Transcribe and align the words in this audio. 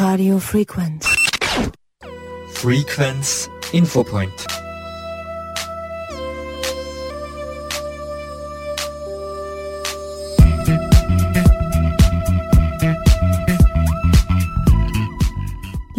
Radio 0.00 0.38
Frequenz. 0.38 1.04
Frequenz 2.54 3.50
Infopoint. 3.74 4.59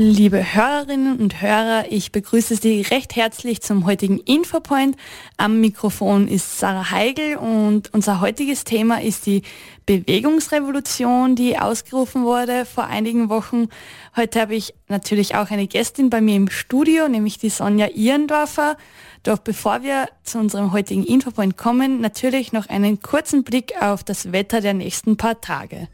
Liebe 0.03 0.55
Hörerinnen 0.55 1.19
und 1.19 1.43
Hörer, 1.43 1.91
ich 1.91 2.11
begrüße 2.11 2.55
Sie 2.55 2.81
recht 2.81 3.15
herzlich 3.15 3.61
zum 3.61 3.85
heutigen 3.85 4.17
Infopoint. 4.17 4.97
Am 5.37 5.61
Mikrofon 5.61 6.27
ist 6.27 6.57
Sarah 6.57 6.89
Heigl 6.89 7.35
und 7.35 7.93
unser 7.93 8.19
heutiges 8.19 8.63
Thema 8.63 8.99
ist 8.99 9.27
die 9.27 9.43
Bewegungsrevolution, 9.85 11.35
die 11.35 11.59
ausgerufen 11.59 12.23
wurde 12.23 12.65
vor 12.65 12.85
einigen 12.85 13.29
Wochen. 13.29 13.67
Heute 14.15 14.41
habe 14.41 14.55
ich 14.55 14.73
natürlich 14.87 15.35
auch 15.35 15.51
eine 15.51 15.67
Gästin 15.67 16.09
bei 16.09 16.19
mir 16.19 16.35
im 16.35 16.49
Studio, 16.49 17.07
nämlich 17.07 17.37
die 17.37 17.49
Sonja 17.49 17.89
Ihrendorfer. 17.89 18.77
Doch 19.21 19.37
bevor 19.37 19.83
wir 19.83 20.07
zu 20.23 20.39
unserem 20.39 20.71
heutigen 20.71 21.05
Infopoint 21.05 21.57
kommen, 21.57 22.01
natürlich 22.01 22.53
noch 22.53 22.67
einen 22.69 23.03
kurzen 23.03 23.43
Blick 23.43 23.73
auf 23.79 24.03
das 24.03 24.31
Wetter 24.31 24.61
der 24.61 24.73
nächsten 24.73 25.15
paar 25.15 25.41
Tage. 25.41 25.89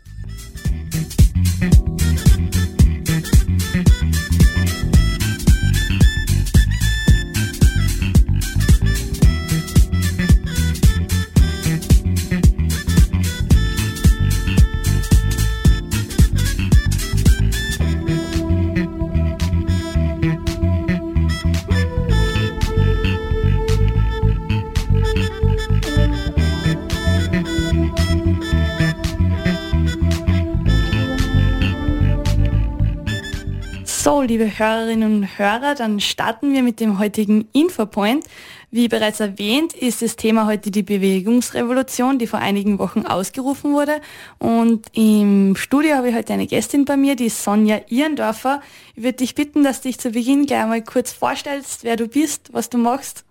So, 34.07 34.21
liebe 34.21 34.57
Hörerinnen 34.57 35.15
und 35.15 35.37
Hörer, 35.37 35.75
dann 35.75 35.99
starten 35.99 36.53
wir 36.53 36.63
mit 36.63 36.79
dem 36.79 36.97
heutigen 36.97 37.49
Infopoint. 37.51 38.23
Wie 38.71 38.87
bereits 38.87 39.19
erwähnt, 39.19 39.73
ist 39.73 40.01
das 40.01 40.15
Thema 40.15 40.45
heute 40.45 40.71
die 40.71 40.81
Bewegungsrevolution, 40.81 42.17
die 42.17 42.25
vor 42.25 42.39
einigen 42.39 42.79
Wochen 42.79 43.05
ausgerufen 43.05 43.73
wurde. 43.73 43.99
Und 44.39 44.85
im 44.93 45.57
Studio 45.57 45.97
habe 45.97 46.07
ich 46.07 46.15
heute 46.15 46.31
eine 46.31 46.47
Gästin 46.47 46.85
bei 46.85 46.95
mir, 46.95 47.17
die 47.17 47.27
Sonja 47.27 47.81
Ihrendorfer. 47.89 48.61
Ich 48.95 49.03
würde 49.03 49.17
dich 49.17 49.35
bitten, 49.35 49.65
dass 49.65 49.81
du 49.81 49.89
dich 49.89 49.99
zu 49.99 50.11
Beginn 50.11 50.45
gleich 50.45 50.65
mal 50.67 50.81
kurz 50.81 51.11
vorstellst, 51.11 51.83
wer 51.83 51.97
du 51.97 52.07
bist, 52.07 52.53
was 52.53 52.69
du 52.69 52.77
machst. 52.77 53.25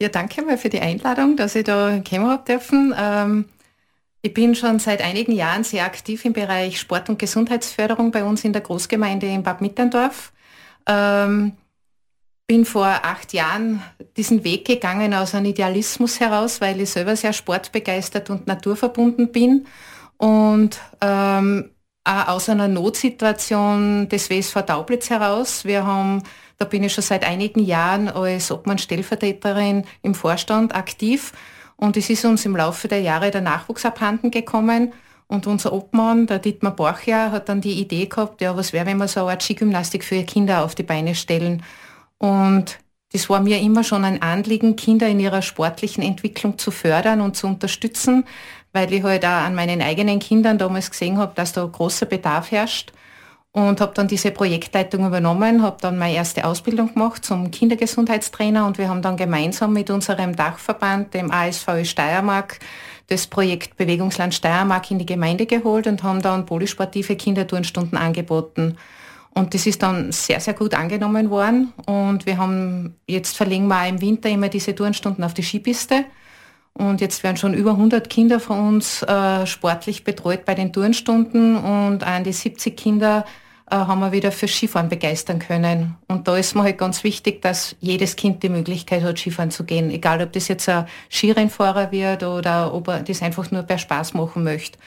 Ja, 0.00 0.08
danke 0.08 0.40
mal 0.40 0.56
für 0.56 0.70
die 0.70 0.80
Einladung, 0.80 1.36
dass 1.36 1.54
ich 1.54 1.64
da 1.64 2.00
kommen 2.08 2.30
habe 2.30 2.44
dürfen. 2.46 2.94
Ähm 2.96 3.44
ich 4.22 4.32
bin 4.32 4.54
schon 4.54 4.78
seit 4.78 5.02
einigen 5.02 5.32
Jahren 5.32 5.64
sehr 5.64 5.84
aktiv 5.84 6.24
im 6.24 6.32
Bereich 6.32 6.78
Sport- 6.78 7.08
und 7.08 7.18
Gesundheitsförderung 7.18 8.12
bei 8.12 8.22
uns 8.22 8.44
in 8.44 8.52
der 8.52 8.62
Großgemeinde 8.62 9.26
in 9.26 9.42
Bad 9.42 9.60
Mitterndorf. 9.60 10.32
Ähm, 10.86 11.52
bin 12.46 12.64
vor 12.64 12.86
acht 12.86 13.32
Jahren 13.32 13.82
diesen 14.16 14.44
Weg 14.44 14.64
gegangen 14.64 15.12
aus 15.14 15.34
einem 15.34 15.46
Idealismus 15.46 16.20
heraus, 16.20 16.60
weil 16.60 16.80
ich 16.80 16.90
selber 16.90 17.16
sehr 17.16 17.32
sportbegeistert 17.32 18.30
und 18.30 18.46
naturverbunden 18.46 19.32
bin 19.32 19.66
und 20.18 20.78
ähm, 21.00 21.70
aus 22.04 22.48
einer 22.48 22.68
Notsituation 22.68 24.08
des 24.08 24.30
WSV 24.30 24.62
Taublitz 24.66 25.10
heraus. 25.10 25.64
Wir 25.64 25.84
haben, 25.86 26.22
da 26.58 26.64
bin 26.64 26.84
ich 26.84 26.92
schon 26.92 27.02
seit 27.02 27.24
einigen 27.24 27.60
Jahren 27.60 28.08
als 28.08 28.50
Obmann-Stellvertreterin 28.52 29.84
im 30.02 30.14
Vorstand 30.14 30.74
aktiv 30.74 31.32
und 31.82 31.96
es 31.96 32.08
ist 32.10 32.24
uns 32.24 32.44
im 32.44 32.54
Laufe 32.54 32.86
der 32.86 33.00
Jahre 33.00 33.32
der 33.32 33.40
Nachwuchs 33.40 33.84
abhanden 33.84 34.30
gekommen. 34.30 34.92
Und 35.26 35.48
unser 35.48 35.72
Obmann, 35.72 36.28
der 36.28 36.38
Dietmar 36.38 36.76
Borcher, 36.76 37.32
hat 37.32 37.48
dann 37.48 37.60
die 37.60 37.80
Idee 37.80 38.06
gehabt, 38.06 38.40
ja, 38.40 38.56
was 38.56 38.72
wäre, 38.72 38.86
wenn 38.86 38.98
wir 38.98 39.08
so 39.08 39.22
eine 39.22 39.30
Art 39.30 39.42
Skigymnastik 39.42 40.04
für 40.04 40.22
Kinder 40.22 40.64
auf 40.64 40.76
die 40.76 40.84
Beine 40.84 41.16
stellen. 41.16 41.64
Und 42.18 42.78
das 43.12 43.28
war 43.28 43.40
mir 43.40 43.58
immer 43.58 43.82
schon 43.82 44.04
ein 44.04 44.22
Anliegen, 44.22 44.76
Kinder 44.76 45.08
in 45.08 45.18
ihrer 45.18 45.42
sportlichen 45.42 46.04
Entwicklung 46.04 46.56
zu 46.56 46.70
fördern 46.70 47.20
und 47.20 47.36
zu 47.36 47.48
unterstützen, 47.48 48.26
weil 48.72 48.92
ich 48.92 49.02
halt 49.02 49.24
auch 49.24 49.30
an 49.30 49.56
meinen 49.56 49.82
eigenen 49.82 50.20
Kindern 50.20 50.58
damals 50.58 50.88
gesehen 50.88 51.18
habe, 51.18 51.32
dass 51.34 51.52
da 51.52 51.66
großer 51.66 52.06
Bedarf 52.06 52.52
herrscht 52.52 52.92
und 53.52 53.82
habe 53.82 53.92
dann 53.94 54.08
diese 54.08 54.30
Projektleitung 54.30 55.06
übernommen, 55.06 55.62
habe 55.62 55.76
dann 55.80 55.98
meine 55.98 56.14
erste 56.14 56.44
Ausbildung 56.46 56.94
gemacht 56.94 57.24
zum 57.24 57.50
Kindergesundheitstrainer 57.50 58.66
und 58.66 58.78
wir 58.78 58.88
haben 58.88 59.02
dann 59.02 59.18
gemeinsam 59.18 59.74
mit 59.74 59.90
unserem 59.90 60.34
Dachverband, 60.34 61.12
dem 61.12 61.30
ASV 61.30 61.84
Steiermark, 61.84 62.58
das 63.08 63.26
Projekt 63.26 63.76
Bewegungsland 63.76 64.34
Steiermark 64.34 64.90
in 64.90 64.98
die 64.98 65.06
Gemeinde 65.06 65.44
geholt 65.44 65.86
und 65.86 66.02
haben 66.02 66.22
dann 66.22 66.46
polysportive 66.46 67.14
Kinderturnstunden 67.16 67.98
angeboten. 67.98 68.78
Und 69.34 69.52
das 69.54 69.66
ist 69.66 69.82
dann 69.82 70.12
sehr, 70.12 70.40
sehr 70.40 70.54
gut 70.54 70.74
angenommen 70.74 71.30
worden. 71.30 71.72
Und 71.86 72.26
wir 72.26 72.36
haben, 72.38 72.96
jetzt 73.06 73.36
verlegen 73.36 73.66
wir 73.66 73.82
auch 73.82 73.88
im 73.88 74.00
Winter 74.00 74.28
immer 74.28 74.48
diese 74.48 74.74
Turnstunden 74.74 75.24
auf 75.24 75.34
die 75.34 75.42
Skipiste. 75.42 76.04
Und 76.74 77.00
jetzt 77.00 77.22
werden 77.22 77.36
schon 77.36 77.54
über 77.54 77.72
100 77.72 78.08
Kinder 78.08 78.40
von 78.40 78.58
uns 78.58 79.02
äh, 79.02 79.46
sportlich 79.46 80.04
betreut 80.04 80.44
bei 80.44 80.54
den 80.54 80.72
Turnstunden 80.72 81.56
und 81.56 82.02
an 82.02 82.24
die 82.24 82.32
70 82.32 82.76
Kinder 82.76 83.24
haben 83.78 84.00
wir 84.00 84.12
wieder 84.12 84.32
für 84.32 84.48
Skifahren 84.48 84.88
begeistern 84.88 85.38
können. 85.38 85.96
Und 86.08 86.28
da 86.28 86.36
ist 86.36 86.54
mir 86.54 86.62
halt 86.62 86.78
ganz 86.78 87.04
wichtig, 87.04 87.42
dass 87.42 87.76
jedes 87.80 88.16
Kind 88.16 88.42
die 88.42 88.48
Möglichkeit 88.48 89.02
hat, 89.02 89.18
Skifahren 89.18 89.50
zu 89.50 89.64
gehen. 89.64 89.90
Egal, 89.90 90.22
ob 90.22 90.32
das 90.32 90.48
jetzt 90.48 90.68
ein 90.68 90.86
Skirennfahrer 91.10 91.90
wird 91.90 92.22
oder 92.22 92.74
ob 92.74 92.88
er 92.88 93.02
das 93.02 93.22
einfach 93.22 93.50
nur 93.50 93.62
per 93.62 93.78
Spaß 93.78 94.14
machen 94.14 94.44
möchte. 94.44 94.78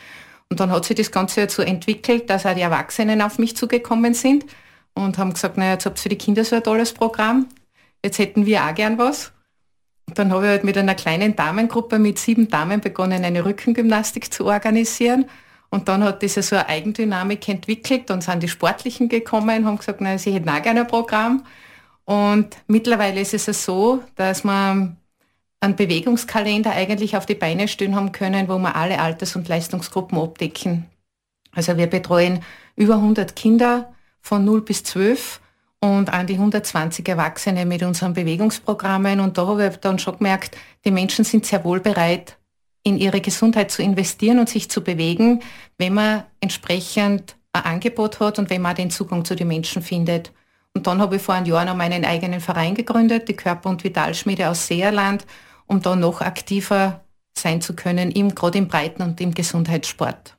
Und 0.49 0.59
dann 0.59 0.71
hat 0.71 0.85
sich 0.85 0.95
das 0.95 1.11
Ganze 1.11 1.41
halt 1.41 1.51
so 1.51 1.63
entwickelt, 1.63 2.29
dass 2.29 2.45
auch 2.45 2.53
die 2.53 2.61
Erwachsenen 2.61 3.21
auf 3.21 3.39
mich 3.39 3.55
zugekommen 3.57 4.13
sind 4.13 4.45
und 4.93 5.17
haben 5.17 5.33
gesagt, 5.33 5.57
naja, 5.57 5.73
jetzt 5.73 5.85
habt 5.85 5.97
ihr 5.99 6.03
für 6.03 6.09
die 6.09 6.17
Kinder 6.17 6.45
so 6.45 6.55
ein 6.55 6.63
tolles 6.63 6.93
Programm. 6.93 7.47
Jetzt 8.03 8.19
hätten 8.19 8.45
wir 8.45 8.63
auch 8.63 8.75
gern 8.75 8.97
was. 8.97 9.31
Und 10.07 10.19
dann 10.19 10.31
habe 10.31 10.45
ich 10.45 10.49
halt 10.51 10.63
mit 10.63 10.77
einer 10.77 10.93
kleinen 10.93 11.35
Damengruppe 11.35 11.97
mit 11.97 12.19
sieben 12.19 12.47
Damen 12.47 12.79
begonnen, 12.79 13.25
eine 13.25 13.43
Rückengymnastik 13.43 14.31
zu 14.31 14.45
organisieren. 14.45 15.25
Und 15.69 15.87
dann 15.87 16.03
hat 16.03 16.23
ja 16.23 16.29
so 16.29 16.55
eine 16.55 16.69
Eigendynamik 16.69 17.47
entwickelt 17.49 18.11
und 18.11 18.23
sind 18.23 18.41
die 18.43 18.47
Sportlichen 18.47 19.09
gekommen, 19.09 19.65
haben 19.65 19.77
gesagt, 19.77 20.01
na, 20.01 20.17
sie 20.17 20.31
hätten 20.33 20.49
auch 20.49 20.61
gerne 20.61 20.81
ein 20.81 20.87
Programm. 20.87 21.43
Und 22.05 22.55
mittlerweile 22.67 23.21
ist 23.21 23.33
es 23.33 23.47
ja 23.47 23.53
so, 23.53 24.03
dass 24.15 24.43
wir 24.43 24.95
einen 25.59 25.75
Bewegungskalender 25.75 26.71
eigentlich 26.71 27.17
auf 27.17 27.25
die 27.25 27.35
Beine 27.35 27.67
stellen 27.67 27.95
haben 27.95 28.11
können, 28.11 28.47
wo 28.47 28.57
wir 28.59 28.75
alle 28.75 28.99
Alters- 28.99 29.35
und 29.35 29.47
Leistungsgruppen 29.47 30.17
abdecken. 30.17 30.85
Also 31.51 31.77
wir 31.77 31.87
betreuen 31.87 32.41
über 32.75 32.95
100 32.95 33.35
Kinder 33.35 33.93
von 34.21 34.45
0 34.45 34.61
bis 34.61 34.83
12 34.83 35.39
und 35.79 36.11
an 36.11 36.27
die 36.27 36.35
120 36.35 37.07
Erwachsene 37.07 37.65
mit 37.65 37.83
unseren 37.83 38.13
Bewegungsprogrammen. 38.13 39.19
Und 39.19 39.37
da 39.37 39.47
habe 39.47 39.67
ich 39.67 39.77
dann 39.77 39.99
schon 39.99 40.17
gemerkt, 40.17 40.57
die 40.83 40.91
Menschen 40.91 41.25
sind 41.25 41.45
sehr 41.45 41.63
wohl 41.63 41.79
bereit, 41.79 42.37
in 42.85 42.97
ihre 42.97 43.19
Gesundheit 43.19 43.71
zu 43.71 43.81
investieren 43.81 44.39
und 44.39 44.47
sich 44.47 44.69
zu 44.69 44.81
bewegen, 44.81 45.41
wenn 45.77 45.95
man 45.95 46.23
entsprechend 46.39 47.35
ein 47.51 47.63
Angebot 47.63 48.19
hat 48.19 48.37
und 48.37 48.49
wenn 48.49 48.61
man 48.61 48.75
den 48.75 48.91
Zugang 48.91 49.25
zu 49.25 49.35
den 49.35 49.47
Menschen 49.47 49.81
findet. 49.81 50.31
Und 50.73 50.87
dann 50.87 51.01
habe 51.01 51.15
ich 51.15 51.21
vor 51.21 51.35
einem 51.35 51.47
Jahr 51.47 51.65
noch 51.65 51.75
meinen 51.75 52.05
eigenen 52.05 52.41
Verein 52.41 52.75
gegründet, 52.75 53.27
die 53.27 53.35
Körper- 53.35 53.69
und 53.69 53.83
Vitalschmiede 53.83 54.49
aus 54.49 54.67
Seerland, 54.67 55.25
um 55.65 55.81
da 55.81 55.95
noch 55.95 56.21
aktiver 56.21 57.01
sein 57.33 57.59
zu 57.59 57.75
können, 57.75 58.11
im, 58.11 58.35
gerade 58.35 58.59
im 58.59 58.67
Breiten- 58.67 59.01
und 59.01 59.19
im 59.19 59.33
Gesundheitssport. 59.33 60.37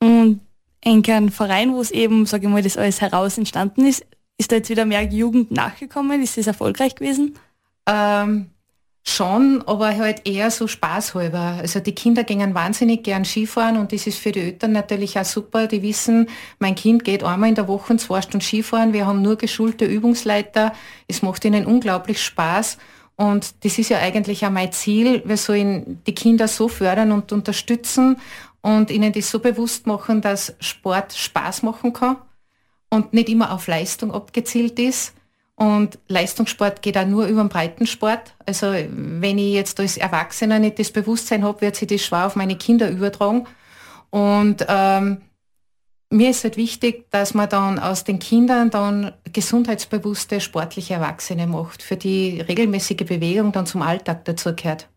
Und 0.00 0.40
ein 0.84 1.30
Verein, 1.30 1.72
wo 1.72 1.80
es 1.80 1.92
eben, 1.92 2.26
sage 2.26 2.46
ich 2.46 2.52
mal, 2.52 2.62
das 2.62 2.76
alles 2.76 3.00
heraus 3.00 3.38
entstanden 3.38 3.86
ist, 3.86 4.04
ist 4.38 4.50
da 4.50 4.56
jetzt 4.56 4.70
wieder 4.70 4.84
mehr 4.84 5.04
Jugend 5.04 5.52
nachgekommen? 5.52 6.20
Ist 6.20 6.36
das 6.36 6.48
erfolgreich 6.48 6.96
gewesen? 6.96 7.38
Ähm, 7.86 8.50
Schon, 9.06 9.62
aber 9.66 9.94
halt 9.94 10.26
eher 10.26 10.50
so 10.50 10.66
spaßhalber. 10.66 11.58
Also 11.60 11.78
die 11.78 11.94
Kinder 11.94 12.24
gehen 12.24 12.54
wahnsinnig 12.54 13.02
gern 13.02 13.26
Skifahren 13.26 13.76
und 13.76 13.92
das 13.92 14.06
ist 14.06 14.18
für 14.18 14.32
die 14.32 14.40
Eltern 14.40 14.72
natürlich 14.72 15.18
auch 15.18 15.26
super. 15.26 15.66
Die 15.66 15.82
wissen, 15.82 16.30
mein 16.58 16.74
Kind 16.74 17.04
geht 17.04 17.22
einmal 17.22 17.50
in 17.50 17.54
der 17.54 17.68
Woche 17.68 17.96
zwei 17.98 18.22
Stunden 18.22 18.40
Skifahren. 18.40 18.94
Wir 18.94 19.06
haben 19.06 19.20
nur 19.20 19.36
geschulte 19.36 19.84
Übungsleiter. 19.84 20.72
Es 21.06 21.20
macht 21.20 21.44
ihnen 21.44 21.66
unglaublich 21.66 22.22
Spaß. 22.24 22.78
Und 23.16 23.62
das 23.64 23.78
ist 23.78 23.90
ja 23.90 23.98
eigentlich 23.98 24.44
auch 24.46 24.50
mein 24.50 24.72
Ziel. 24.72 25.22
Wir 25.26 25.36
sollen 25.36 26.00
die 26.06 26.14
Kinder 26.14 26.48
so 26.48 26.68
fördern 26.68 27.12
und 27.12 27.30
unterstützen 27.30 28.16
und 28.62 28.90
ihnen 28.90 29.12
das 29.12 29.30
so 29.30 29.38
bewusst 29.38 29.86
machen, 29.86 30.22
dass 30.22 30.56
Sport 30.60 31.12
Spaß 31.12 31.62
machen 31.62 31.92
kann 31.92 32.16
und 32.88 33.12
nicht 33.12 33.28
immer 33.28 33.52
auf 33.52 33.66
Leistung 33.66 34.12
abgezielt 34.12 34.78
ist 34.78 35.12
und 35.56 35.98
Leistungssport 36.08 36.82
geht 36.82 36.98
auch 36.98 37.06
nur 37.06 37.26
über 37.26 37.42
den 37.42 37.48
Breitensport. 37.48 38.34
Also 38.44 38.72
wenn 38.72 39.38
ich 39.38 39.54
jetzt 39.54 39.78
als 39.78 39.96
Erwachsener 39.96 40.58
nicht 40.58 40.78
das 40.78 40.90
Bewusstsein 40.90 41.44
habe, 41.44 41.60
wird 41.60 41.76
sich 41.76 41.88
das 41.88 42.02
schwer 42.02 42.26
auf 42.26 42.34
meine 42.34 42.56
Kinder 42.56 42.90
übertragen. 42.90 43.46
Und 44.10 44.66
ähm, 44.68 45.22
mir 46.10 46.30
ist 46.30 46.44
halt 46.44 46.56
wichtig, 46.56 47.10
dass 47.10 47.34
man 47.34 47.48
dann 47.48 47.78
aus 47.78 48.04
den 48.04 48.18
Kindern 48.18 48.70
dann 48.70 49.12
gesundheitsbewusste, 49.32 50.40
sportliche 50.40 50.94
Erwachsene 50.94 51.46
macht, 51.46 51.82
für 51.82 51.96
die 51.96 52.40
regelmäßige 52.40 53.04
Bewegung 53.06 53.52
dann 53.52 53.66
zum 53.66 53.82
Alltag 53.82 54.24
dazugehört. 54.24 54.88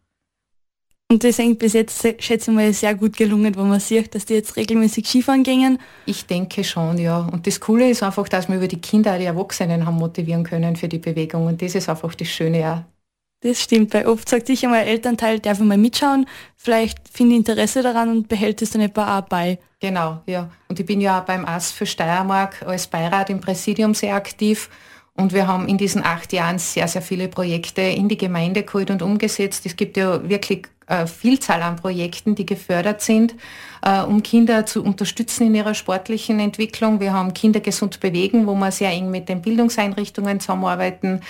Und 1.09 1.24
das 1.24 1.39
ist 1.39 1.59
bis 1.59 1.71
jetzt, 1.71 2.01
schätze 2.19 2.51
ich 2.51 2.56
mal, 2.56 2.74
sehr 2.74 2.94
gut 2.94 3.15
gelungen, 3.15 3.56
wo 3.56 3.63
man 3.63 3.80
sieht, 3.80 4.13
dass 4.13 4.25
die 4.25 4.33
jetzt 4.33 4.57
regelmäßig 4.57 5.07
Skifahren 5.07 5.44
gingen. 5.44 5.80
Ich 6.06 6.25
denke 6.25 6.65
schon, 6.65 6.98
ja. 6.98 7.19
Und 7.31 7.48
das 7.48 7.62
Coole 7.62 7.89
ist 7.89 8.04
einfach, 8.04 8.27
dass 8.27 8.50
wir 8.50 8.57
über 8.57 8.68
die 8.68 8.81
Kinder 8.81 9.18
die 9.18 9.24
Erwachsenen 9.24 9.86
haben 9.86 9.95
motivieren 9.95 10.44
können 10.44 10.75
für 10.75 10.89
die 10.89 11.00
Bewegung. 11.00 11.48
Und 11.48 11.62
das 11.62 11.75
ist 11.75 11.88
einfach 11.88 12.13
das 12.13 12.27
Schöne 12.27 12.74
auch. 12.74 12.98
Das 13.42 13.62
stimmt, 13.62 13.94
weil 13.94 14.07
oft 14.07 14.27
sagt 14.27 14.48
sich 14.48 14.65
einmal 14.65 14.83
Elternteil, 14.83 15.39
darf 15.39 15.59
mal 15.59 15.77
mitschauen, 15.77 16.25
vielleicht 16.56 16.98
finde 17.07 17.36
ich 17.36 17.39
Interesse 17.39 17.83
daran 17.83 18.09
und 18.09 18.27
behält 18.27 18.62
es 18.62 18.71
dann 18.71 18.81
etwa 18.81 19.19
auch 19.19 19.21
bei. 19.21 19.59
Genau, 19.80 20.21
ja. 20.25 20.50
Und 20.68 20.80
ich 20.80 20.86
bin 20.86 21.00
ja 21.00 21.21
auch 21.21 21.25
beim 21.25 21.45
AS 21.45 21.71
für 21.71 21.86
Steiermark 21.86 22.63
als 22.63 22.88
Beirat 22.88 23.30
im 23.30 23.39
Präsidium 23.39 23.94
sehr 23.94 24.15
aktiv. 24.15 24.69
Und 25.13 25.33
wir 25.33 25.48
haben 25.48 25.68
in 25.68 25.77
diesen 25.77 26.04
acht 26.04 26.33
Jahren 26.33 26.59
sehr, 26.59 26.88
sehr 26.88 27.01
viele 27.01 27.27
Projekte 27.27 27.81
in 27.81 28.09
die 28.09 28.18
Gemeinde 28.18 28.63
geholt 28.63 28.89
und 28.89 29.01
umgesetzt. 29.01 29.65
Es 29.65 29.75
gibt 29.75 29.98
ja 29.98 30.27
wirklich 30.27 30.68
Vielzahl 31.05 31.61
an 31.61 31.75
Projekten, 31.75 32.35
die 32.35 32.45
gefördert 32.45 33.01
sind, 33.01 33.35
äh, 33.81 34.01
um 34.01 34.24
Kinder 34.24 34.65
zu 34.65 34.83
unterstützen 34.83 35.47
in 35.47 35.56
ihrer 35.56 35.74
sportlichen 35.74 36.39
Entwicklung. 36.39 37.00
Wir 37.00 37.13
haben 37.13 37.33
Kinder 37.33 37.59
gesund 37.59 38.00
bewegen, 38.00 38.47
wo 38.47 38.56
wir 38.56 38.71
sehr 38.71 38.91
eng 38.91 39.12
mit 39.12 39.29
den 39.29 39.41
Bildungseinrichtungen 39.41 40.39
zusammenarbeiten. 40.39 41.21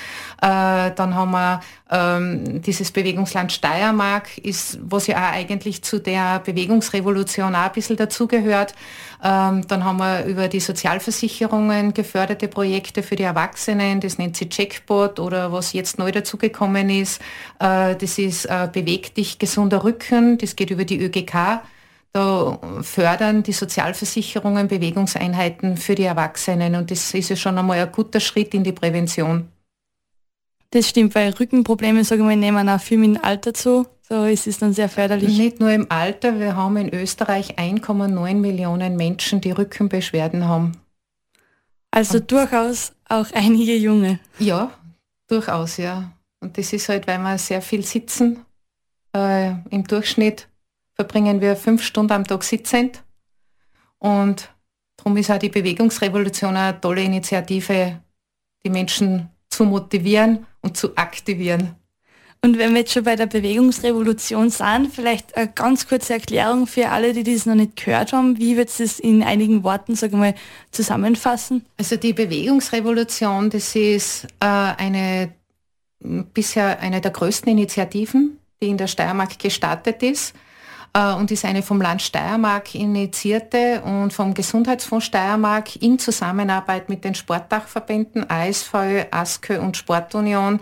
Äh, 0.41 0.91
dann 0.95 1.15
haben 1.15 1.31
wir 1.31 1.59
ähm, 1.89 2.61
dieses 2.61 2.91
Bewegungsland 2.91 3.51
Steiermark, 3.51 4.37
ist, 4.37 4.79
was 4.81 5.07
ja 5.07 5.17
auch 5.17 5.33
eigentlich 5.33 5.83
zu 5.83 5.99
der 5.99 6.39
Bewegungsrevolution 6.39 7.55
auch 7.55 7.65
ein 7.65 7.71
bisschen 7.71 7.97
dazugehört. 7.97 8.73
Ähm, 9.23 9.65
dann 9.67 9.83
haben 9.83 9.97
wir 9.97 10.25
über 10.25 10.47
die 10.47 10.59
Sozialversicherungen 10.59 11.93
geförderte 11.93 12.47
Projekte 12.47 13.03
für 13.03 13.15
die 13.15 13.23
Erwachsenen, 13.23 13.99
das 13.99 14.17
nennt 14.17 14.37
sich 14.37 14.49
Checkbot 14.49 15.19
oder 15.19 15.51
was 15.51 15.73
jetzt 15.73 15.97
neu 15.97 16.11
dazugekommen 16.11 16.89
ist, 16.89 17.21
das 17.57 18.17
ist 18.19 18.47
Beweg 18.71 19.15
dich 19.15 19.39
gesunder 19.39 19.83
Rücken, 19.83 20.37
das 20.37 20.55
geht 20.55 20.69
über 20.69 20.85
die 20.85 20.99
ÖGK. 20.99 21.61
Da 22.13 22.59
fördern 22.81 23.43
die 23.43 23.53
Sozialversicherungen 23.53 24.67
Bewegungseinheiten 24.67 25.77
für 25.77 25.95
die 25.95 26.03
Erwachsenen 26.03 26.75
und 26.75 26.89
das 26.89 27.13
ist 27.13 27.29
ja 27.29 27.35
schon 27.35 27.57
einmal 27.57 27.79
ein 27.79 27.91
guter 27.91 28.19
Schritt 28.19 28.53
in 28.53 28.63
die 28.63 28.71
Prävention. 28.71 29.49
Das 30.71 30.89
stimmt, 30.89 31.15
weil 31.15 31.33
Rückenprobleme, 31.33 32.03
sage 32.03 32.21
ich 32.21 32.25
mal, 32.25 32.35
nehmen 32.35 32.67
auch 32.69 32.81
viel 32.81 33.03
im 33.03 33.17
Alter 33.23 33.53
zu. 33.53 33.85
So 34.01 34.25
ist 34.25 34.47
es 34.47 34.59
dann 34.59 34.73
sehr 34.73 34.89
förderlich. 34.89 35.37
Nicht 35.37 35.59
nur 35.59 35.71
im 35.71 35.87
Alter, 35.89 36.39
wir 36.39 36.55
haben 36.55 36.77
in 36.77 36.93
Österreich 36.93 37.57
1,9 37.57 38.35
Millionen 38.35 38.95
Menschen, 38.95 39.41
die 39.41 39.51
Rückenbeschwerden 39.51 40.45
haben. 40.47 40.73
Also 41.91 42.17
und 42.17 42.31
durchaus 42.31 42.93
auch 43.07 43.27
einige 43.33 43.75
Junge. 43.75 44.19
Ja, 44.39 44.71
durchaus, 45.27 45.77
ja. 45.77 46.11
Und 46.39 46.57
das 46.57 46.73
ist 46.73 46.89
halt, 46.89 47.07
weil 47.07 47.19
wir 47.19 47.37
sehr 47.37 47.61
viel 47.61 47.83
sitzen 47.83 48.45
äh, 49.17 49.55
Im 49.69 49.83
Durchschnitt 49.85 50.47
verbringen 50.97 51.41
wir 51.41 51.55
fünf 51.55 51.83
Stunden 51.83 52.11
am 52.11 52.25
Tag 52.25 52.43
sitzend. 52.43 53.03
Und 53.99 54.49
darum 54.97 55.15
ist 55.17 55.31
auch 55.31 55.37
die 55.37 55.49
Bewegungsrevolution 55.49 56.57
eine 56.57 56.79
tolle 56.81 57.03
Initiative, 57.03 58.01
die 58.65 58.69
Menschen 58.69 59.29
zu 59.49 59.65
motivieren 59.65 60.45
und 60.61 60.75
zu 60.75 60.97
aktivieren. 60.97 61.75
Und 62.43 62.57
wenn 62.59 62.73
wir 62.73 62.81
jetzt 62.81 62.93
schon 62.93 63.03
bei 63.03 63.15
der 63.15 63.25
Bewegungsrevolution 63.25 64.49
sind, 64.49 64.93
vielleicht 64.93 65.35
eine 65.35 65.47
ganz 65.47 65.87
kurze 65.87 66.13
Erklärung 66.13 66.67
für 66.67 66.89
alle, 66.89 67.13
die 67.13 67.23
das 67.23 67.47
noch 67.47 67.55
nicht 67.55 67.75
gehört 67.75 68.13
haben. 68.13 68.37
Wie 68.37 68.55
wird 68.55 68.69
es 68.79 68.99
in 68.99 69.23
einigen 69.23 69.63
Worten, 69.63 69.95
sagen 69.95 70.13
wir 70.13 70.31
mal, 70.31 70.35
zusammenfassen? 70.71 71.65
Also 71.77 71.95
die 71.95 72.13
Bewegungsrevolution, 72.13 73.49
das 73.49 73.75
ist 73.75 74.25
äh, 74.39 74.45
eine 74.45 75.33
bisher 75.99 76.79
eine 76.79 77.01
der 77.01 77.11
größten 77.11 77.51
Initiativen 77.51 78.37
die 78.61 78.69
in 78.69 78.77
der 78.77 78.87
Steiermark 78.87 79.37
gestartet 79.39 80.03
ist 80.03 80.33
und 80.97 81.31
ist 81.31 81.45
eine 81.45 81.61
vom 81.61 81.81
Land 81.81 82.01
Steiermark 82.01 82.73
initiierte 82.73 83.81
und 83.83 84.13
vom 84.13 84.33
Gesundheitsfonds 84.33 85.05
Steiermark 85.05 85.75
in 85.81 85.99
Zusammenarbeit 85.99 86.89
mit 86.89 87.03
den 87.03 87.13
Sportdachverbänden 87.13 88.29
ASV, 88.29 88.73
ASKÖ 89.11 89.59
und 89.59 89.77
Sportunion 89.77 90.59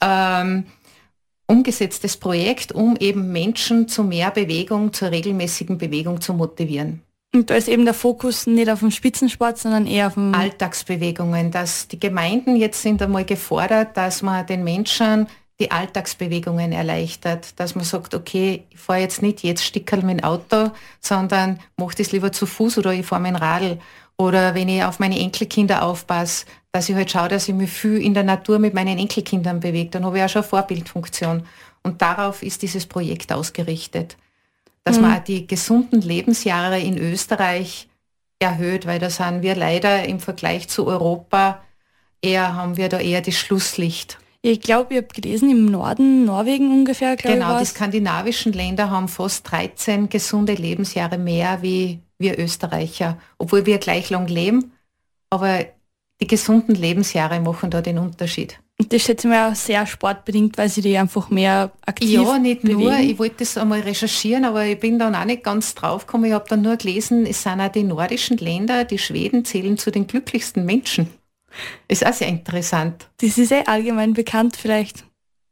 ähm, 0.00 0.66
umgesetztes 1.46 2.16
Projekt, 2.16 2.72
um 2.72 2.96
eben 2.96 3.30
Menschen 3.30 3.86
zu 3.86 4.02
mehr 4.02 4.30
Bewegung, 4.30 4.92
zur 4.92 5.10
regelmäßigen 5.10 5.78
Bewegung 5.78 6.20
zu 6.20 6.34
motivieren. 6.34 7.02
Und 7.32 7.50
da 7.50 7.54
ist 7.54 7.68
eben 7.68 7.84
der 7.84 7.94
Fokus 7.94 8.46
nicht 8.46 8.70
auf 8.70 8.80
dem 8.80 8.90
Spitzensport, 8.90 9.58
sondern 9.58 9.86
eher 9.86 10.08
auf 10.08 10.14
dem 10.14 10.34
Alltagsbewegungen. 10.34 11.50
Dass 11.50 11.86
die 11.86 12.00
Gemeinden 12.00 12.56
jetzt 12.56 12.82
sind 12.82 13.02
einmal 13.02 13.24
gefordert, 13.24 13.96
dass 13.96 14.22
man 14.22 14.46
den 14.46 14.64
Menschen 14.64 15.28
die 15.58 15.70
Alltagsbewegungen 15.70 16.72
erleichtert, 16.72 17.58
dass 17.58 17.74
man 17.74 17.84
sagt, 17.84 18.14
okay, 18.14 18.64
ich 18.70 18.78
fahre 18.78 19.00
jetzt 19.00 19.22
nicht 19.22 19.42
jetzt 19.42 19.64
stickerl 19.64 20.02
mit 20.02 20.20
dem 20.20 20.24
Auto, 20.24 20.70
sondern 21.00 21.60
mache 21.76 21.96
das 21.96 22.12
lieber 22.12 22.30
zu 22.30 22.46
Fuß 22.46 22.78
oder 22.78 22.92
ich 22.92 23.06
fahre 23.06 23.22
mein 23.22 23.36
Radl. 23.36 23.78
Oder 24.18 24.54
wenn 24.54 24.68
ich 24.68 24.82
auf 24.82 24.98
meine 24.98 25.18
Enkelkinder 25.18 25.82
aufpasse, 25.82 26.46
dass 26.72 26.88
ich 26.88 26.94
halt 26.94 27.10
schaue, 27.10 27.28
dass 27.28 27.48
ich 27.48 27.54
mich 27.54 27.70
viel 27.70 27.98
in 28.02 28.14
der 28.14 28.22
Natur 28.22 28.58
mit 28.58 28.74
meinen 28.74 28.98
Enkelkindern 28.98 29.60
bewege, 29.60 29.90
dann 29.90 30.04
habe 30.04 30.18
ich 30.18 30.24
auch 30.24 30.28
schon 30.28 30.42
eine 30.42 30.48
Vorbildfunktion. 30.48 31.42
Und 31.82 32.02
darauf 32.02 32.42
ist 32.42 32.62
dieses 32.62 32.86
Projekt 32.86 33.32
ausgerichtet. 33.32 34.16
Dass 34.84 34.96
mhm. 34.96 35.02
man 35.02 35.18
auch 35.18 35.24
die 35.24 35.46
gesunden 35.46 36.00
Lebensjahre 36.00 36.78
in 36.80 36.98
Österreich 36.98 37.88
erhöht, 38.38 38.86
weil 38.86 38.98
da 38.98 39.08
sind 39.08 39.42
wir 39.42 39.54
leider 39.54 40.04
im 40.04 40.20
Vergleich 40.20 40.68
zu 40.68 40.86
Europa 40.86 41.62
eher, 42.20 42.54
haben 42.54 42.76
wir 42.76 42.88
da 42.88 42.98
eher 42.98 43.22
das 43.22 43.34
Schlusslicht. 43.34 44.18
Ich 44.48 44.60
glaube, 44.60 44.94
ich 44.94 44.98
habe 44.98 45.08
gelesen, 45.08 45.50
im 45.50 45.66
Norden 45.66 46.24
Norwegen 46.24 46.70
ungefähr, 46.70 47.16
Genau, 47.16 47.58
die 47.58 47.64
skandinavischen 47.64 48.52
Länder 48.52 48.90
haben 48.90 49.08
fast 49.08 49.50
13 49.50 50.08
gesunde 50.08 50.54
Lebensjahre 50.54 51.18
mehr 51.18 51.62
wie 51.62 51.98
wir 52.16 52.38
Österreicher, 52.38 53.18
obwohl 53.38 53.66
wir 53.66 53.78
gleich 53.78 54.08
lang 54.08 54.28
leben. 54.28 54.70
Aber 55.30 55.66
die 56.20 56.28
gesunden 56.28 56.76
Lebensjahre 56.76 57.40
machen 57.40 57.70
da 57.70 57.82
den 57.82 57.98
Unterschied. 57.98 58.60
Und 58.78 58.92
das 58.92 59.02
schätze 59.02 59.26
ich 59.26 59.32
mir 59.32 59.48
auch 59.48 59.54
sehr 59.56 59.84
sportbedingt, 59.84 60.56
weil 60.58 60.68
sie 60.68 60.80
die 60.80 60.96
einfach 60.96 61.28
mehr 61.28 61.72
aktiv 61.84 62.10
Ja, 62.10 62.38
nicht 62.38 62.62
bewegen. 62.62 62.82
nur. 62.82 62.98
Ich 63.00 63.18
wollte 63.18 63.36
das 63.38 63.58
einmal 63.58 63.80
recherchieren, 63.80 64.44
aber 64.44 64.64
ich 64.64 64.78
bin 64.78 65.00
dann 65.00 65.16
auch 65.16 65.24
nicht 65.24 65.42
ganz 65.42 65.74
drauf 65.74 66.06
gekommen. 66.06 66.26
Ich 66.26 66.32
habe 66.32 66.48
dann 66.48 66.62
nur 66.62 66.76
gelesen, 66.76 67.26
es 67.26 67.42
sind 67.42 67.60
auch 67.60 67.72
die 67.72 67.82
nordischen 67.82 68.36
Länder, 68.36 68.84
die 68.84 68.98
Schweden 68.98 69.44
zählen 69.44 69.76
zu 69.76 69.90
den 69.90 70.06
glücklichsten 70.06 70.64
Menschen. 70.64 71.08
Ist 71.88 72.06
auch 72.06 72.12
sehr 72.12 72.28
interessant. 72.28 73.08
Das 73.18 73.38
ist 73.38 73.52
eh 73.52 73.64
allgemein 73.66 74.12
bekannt 74.12 74.56
vielleicht. 74.56 75.04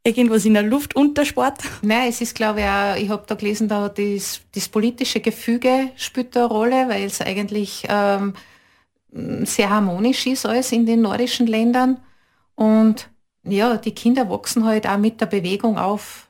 Irgendwas 0.03 0.45
in 0.45 0.53
der 0.53 0.63
Luft 0.63 0.95
unter 0.95 1.25
Sport? 1.25 1.63
Nein, 1.81 2.09
es 2.09 2.21
ist 2.21 2.35
glaube 2.35 2.59
ich 2.61 2.67
auch, 2.67 2.95
ich 2.95 3.09
habe 3.09 3.23
da 3.25 3.33
gelesen, 3.33 3.67
da 3.67 3.89
das, 3.89 4.41
das 4.53 4.69
politische 4.69 5.19
Gefüge 5.19 5.89
spielt 5.95 6.37
eine 6.37 6.45
Rolle, 6.45 6.87
weil 6.89 7.05
es 7.05 7.21
eigentlich 7.21 7.85
ähm, 7.89 8.33
sehr 9.45 9.69
harmonisch 9.69 10.27
ist 10.27 10.45
alles 10.45 10.71
in 10.71 10.85
den 10.85 11.01
nordischen 11.01 11.47
Ländern. 11.47 11.97
Und 12.53 13.09
ja, 13.43 13.77
die 13.77 13.93
Kinder 13.93 14.29
wachsen 14.29 14.65
halt 14.65 14.87
auch 14.87 14.97
mit 14.97 15.21
der 15.21 15.27
Bewegung 15.27 15.77
auf. 15.77 16.29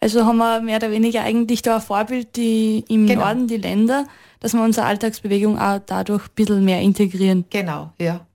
Also 0.00 0.26
haben 0.26 0.36
wir 0.36 0.60
mehr 0.60 0.76
oder 0.76 0.90
weniger 0.90 1.22
eigentlich 1.22 1.62
da 1.62 1.76
ein 1.76 1.82
Vorbild, 1.82 2.36
die 2.36 2.84
im 2.88 3.06
genau. 3.06 3.24
Norden 3.24 3.46
die 3.46 3.56
Länder, 3.56 4.06
dass 4.44 4.52
wir 4.52 4.62
unsere 4.62 4.86
Alltagsbewegung 4.86 5.58
auch 5.58 5.80
dadurch 5.86 6.24
ein 6.24 6.34
bisschen 6.34 6.64
mehr 6.66 6.82
integrieren. 6.82 7.46
Genau, 7.48 7.94
ja. 7.98 8.26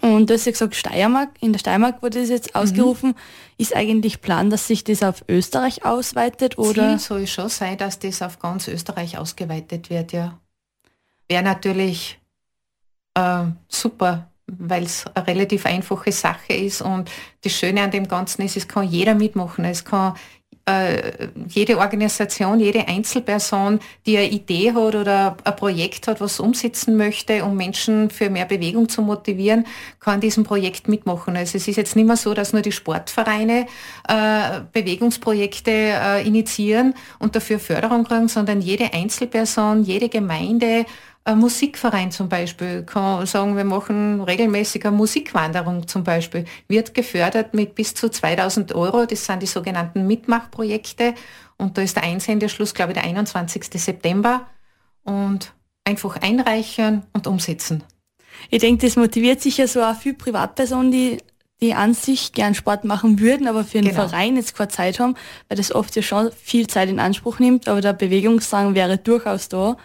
Und 0.00 0.30
du 0.30 0.34
hast 0.34 0.46
ja 0.46 0.52
gesagt, 0.52 0.74
Steiermark, 0.74 1.28
in 1.40 1.52
der 1.52 1.58
Steiermark 1.58 2.02
wurde 2.02 2.20
das 2.20 2.30
jetzt 2.30 2.54
ausgerufen. 2.54 3.10
Mhm. 3.10 3.14
Ist 3.58 3.76
eigentlich 3.76 4.22
Plan, 4.22 4.48
dass 4.48 4.66
sich 4.66 4.82
das 4.82 5.02
auf 5.02 5.22
Österreich 5.28 5.84
ausweitet? 5.84 6.56
Oder? 6.56 6.96
Ziel 6.96 6.98
soll 6.98 7.26
schon 7.26 7.50
sein, 7.50 7.76
dass 7.76 7.98
das 7.98 8.22
auf 8.22 8.38
ganz 8.38 8.66
Österreich 8.66 9.18
ausgeweitet 9.18 9.90
wird, 9.90 10.12
ja. 10.12 10.38
Wäre 11.28 11.42
natürlich 11.42 12.18
äh, 13.12 13.44
super, 13.68 14.30
weil 14.46 14.84
es 14.84 15.04
eine 15.12 15.26
relativ 15.26 15.66
einfache 15.66 16.12
Sache 16.12 16.54
ist 16.54 16.80
und 16.80 17.10
das 17.42 17.52
Schöne 17.52 17.82
an 17.82 17.90
dem 17.90 18.08
Ganzen 18.08 18.40
ist, 18.40 18.56
es 18.56 18.66
kann 18.66 18.88
jeder 18.88 19.14
mitmachen. 19.14 19.66
Es 19.66 19.84
kann 19.84 20.14
äh, 20.64 21.28
jede 21.48 21.78
Organisation, 21.78 22.60
jede 22.60 22.86
Einzelperson, 22.86 23.80
die 24.06 24.16
eine 24.16 24.28
Idee 24.28 24.72
hat 24.72 24.94
oder 24.94 25.36
ein 25.42 25.56
Projekt 25.56 26.06
hat, 26.06 26.20
was 26.20 26.38
umsetzen 26.38 26.96
möchte, 26.96 27.44
um 27.44 27.56
Menschen 27.56 28.10
für 28.10 28.30
mehr 28.30 28.44
Bewegung 28.44 28.88
zu 28.88 29.02
motivieren, 29.02 29.66
kann 29.98 30.20
diesem 30.20 30.44
Projekt 30.44 30.88
mitmachen. 30.88 31.36
Also 31.36 31.58
es 31.58 31.66
ist 31.66 31.76
jetzt 31.76 31.96
nicht 31.96 32.06
mehr 32.06 32.16
so, 32.16 32.32
dass 32.32 32.52
nur 32.52 32.62
die 32.62 32.70
Sportvereine 32.70 33.66
äh, 34.08 34.60
Bewegungsprojekte 34.72 35.70
äh, 35.70 36.26
initiieren 36.26 36.94
und 37.18 37.34
dafür 37.34 37.58
Förderung 37.58 38.04
kriegen, 38.04 38.28
sondern 38.28 38.60
jede 38.60 38.92
Einzelperson, 38.92 39.82
jede 39.82 40.08
Gemeinde, 40.08 40.86
ein 41.24 41.38
Musikverein 41.38 42.10
zum 42.10 42.28
Beispiel 42.28 42.82
kann 42.82 43.26
sagen, 43.26 43.56
wir 43.56 43.64
machen 43.64 44.20
regelmäßig 44.22 44.84
eine 44.84 44.96
Musikwanderung 44.96 45.86
zum 45.86 46.02
Beispiel, 46.02 46.46
wird 46.66 46.94
gefördert 46.94 47.54
mit 47.54 47.74
bis 47.74 47.94
zu 47.94 48.08
2000 48.08 48.74
Euro. 48.74 49.06
Das 49.06 49.24
sind 49.24 49.42
die 49.42 49.46
sogenannten 49.46 50.06
Mitmachprojekte. 50.06 51.14
Und 51.58 51.78
da 51.78 51.82
ist 51.82 51.96
der 51.96 52.02
Einsendeschluss, 52.02 52.74
glaube 52.74 52.92
ich, 52.92 52.98
der 52.98 53.04
21. 53.04 53.64
September. 53.74 54.46
Und 55.04 55.52
einfach 55.84 56.16
einreichen 56.16 57.02
und 57.12 57.26
umsetzen. 57.26 57.84
Ich 58.50 58.60
denke, 58.60 58.86
das 58.86 58.96
motiviert 58.96 59.40
sicher 59.40 59.68
so 59.68 59.82
auch 59.82 59.96
viele 59.96 60.14
Privatpersonen, 60.14 60.90
die, 60.90 61.18
die 61.60 61.74
an 61.74 61.94
sich 61.94 62.32
gern 62.32 62.54
Sport 62.54 62.84
machen 62.84 63.20
würden, 63.20 63.46
aber 63.46 63.64
für 63.64 63.78
einen 63.78 63.88
genau. 63.88 64.08
Verein 64.08 64.36
jetzt 64.36 64.56
keine 64.56 64.68
Zeit 64.68 65.00
haben, 65.00 65.16
weil 65.48 65.56
das 65.56 65.72
oft 65.74 65.94
ja 65.96 66.02
schon 66.02 66.30
viel 66.32 66.66
Zeit 66.66 66.88
in 66.88 67.00
Anspruch 67.00 67.38
nimmt, 67.38 67.68
aber 67.68 67.80
der 67.80 67.92
Bewegungsdrang 67.92 68.74
wäre 68.74 68.98
durchaus 68.98 69.48
da. 69.48 69.76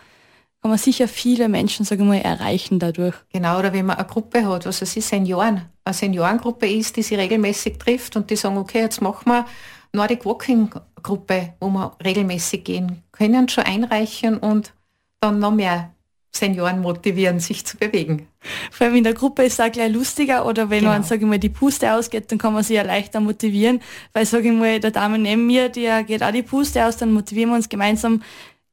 Kann 0.62 0.72
man 0.72 0.78
sicher 0.78 1.08
viele 1.08 1.50
Menschen, 1.50 1.86
sage 1.86 2.02
ich 2.02 2.08
mal, 2.08 2.18
erreichen 2.18 2.80
dadurch. 2.80 3.16
Genau, 3.32 3.60
oder 3.60 3.74
wenn 3.74 3.86
man 3.86 3.98
eine 3.98 4.08
Gruppe 4.08 4.46
hat, 4.46 4.66
was 4.66 4.82
es 4.82 4.98
ist, 4.98 5.10
Senioren, 5.10 5.62
eine 5.86 5.94
Seniorengruppe 5.94 6.68
ist, 6.68 6.98
die 6.98 7.04
sich 7.04 7.18
regelmäßig 7.18 7.78
trifft 7.78 8.16
und 8.16 8.30
die 8.30 8.36
sagen, 8.36 8.58
okay, 8.58 8.82
jetzt 8.82 9.02
machen 9.02 9.32
wir 9.32 9.46
Nordic 9.94 10.26
Walking 10.26 10.70
Gruppe, 11.02 11.54
wo 11.60 11.70
wir 11.70 11.96
regelmäßig 12.04 12.64
gehen, 12.64 13.04
können 13.12 13.48
schon 13.48 13.64
einreichen 13.64 14.38
und 14.38 14.74
dann 15.22 15.40
noch 15.40 15.52
mehr 15.52 15.92
Senioren 16.32 16.82
motivieren, 16.82 17.40
sich 17.40 17.66
zu 17.66 17.78
bewegen. 17.78 18.28
Vor 18.72 18.88
allem 18.88 18.98
in 18.98 19.04
der 19.04 19.14
Gruppe 19.14 19.44
ist 19.44 19.54
es 19.54 19.60
auch 19.60 19.72
gleich 19.72 19.92
lustiger 19.92 20.46
oder 20.46 20.70
wenn 20.70 20.82
genau. 20.82 20.92
man, 20.92 21.04
sage 21.04 21.22
ich 21.22 21.28
mal, 21.28 21.40
die 21.40 21.50
Puste 21.50 21.94
ausgeht, 21.94 22.32
dann 22.32 22.38
kann 22.38 22.54
man 22.54 22.64
sich 22.64 22.76
ja 22.76 22.84
leichter 22.84 23.20
motivieren, 23.20 23.82
weil, 24.14 24.26
sage 24.26 24.50
ich 24.50 24.54
mal, 24.54 24.80
der 24.80 24.92
Dame 24.92 25.18
neben 25.18 25.48
mir, 25.48 25.70
die 25.70 25.90
geht 26.06 26.24
auch 26.24 26.32
die 26.32 26.44
Puste 26.44 26.86
aus, 26.86 26.98
dann 26.98 27.12
motivieren 27.12 27.52
wir 27.52 27.56
uns 27.56 27.70
gemeinsam, 27.70 28.22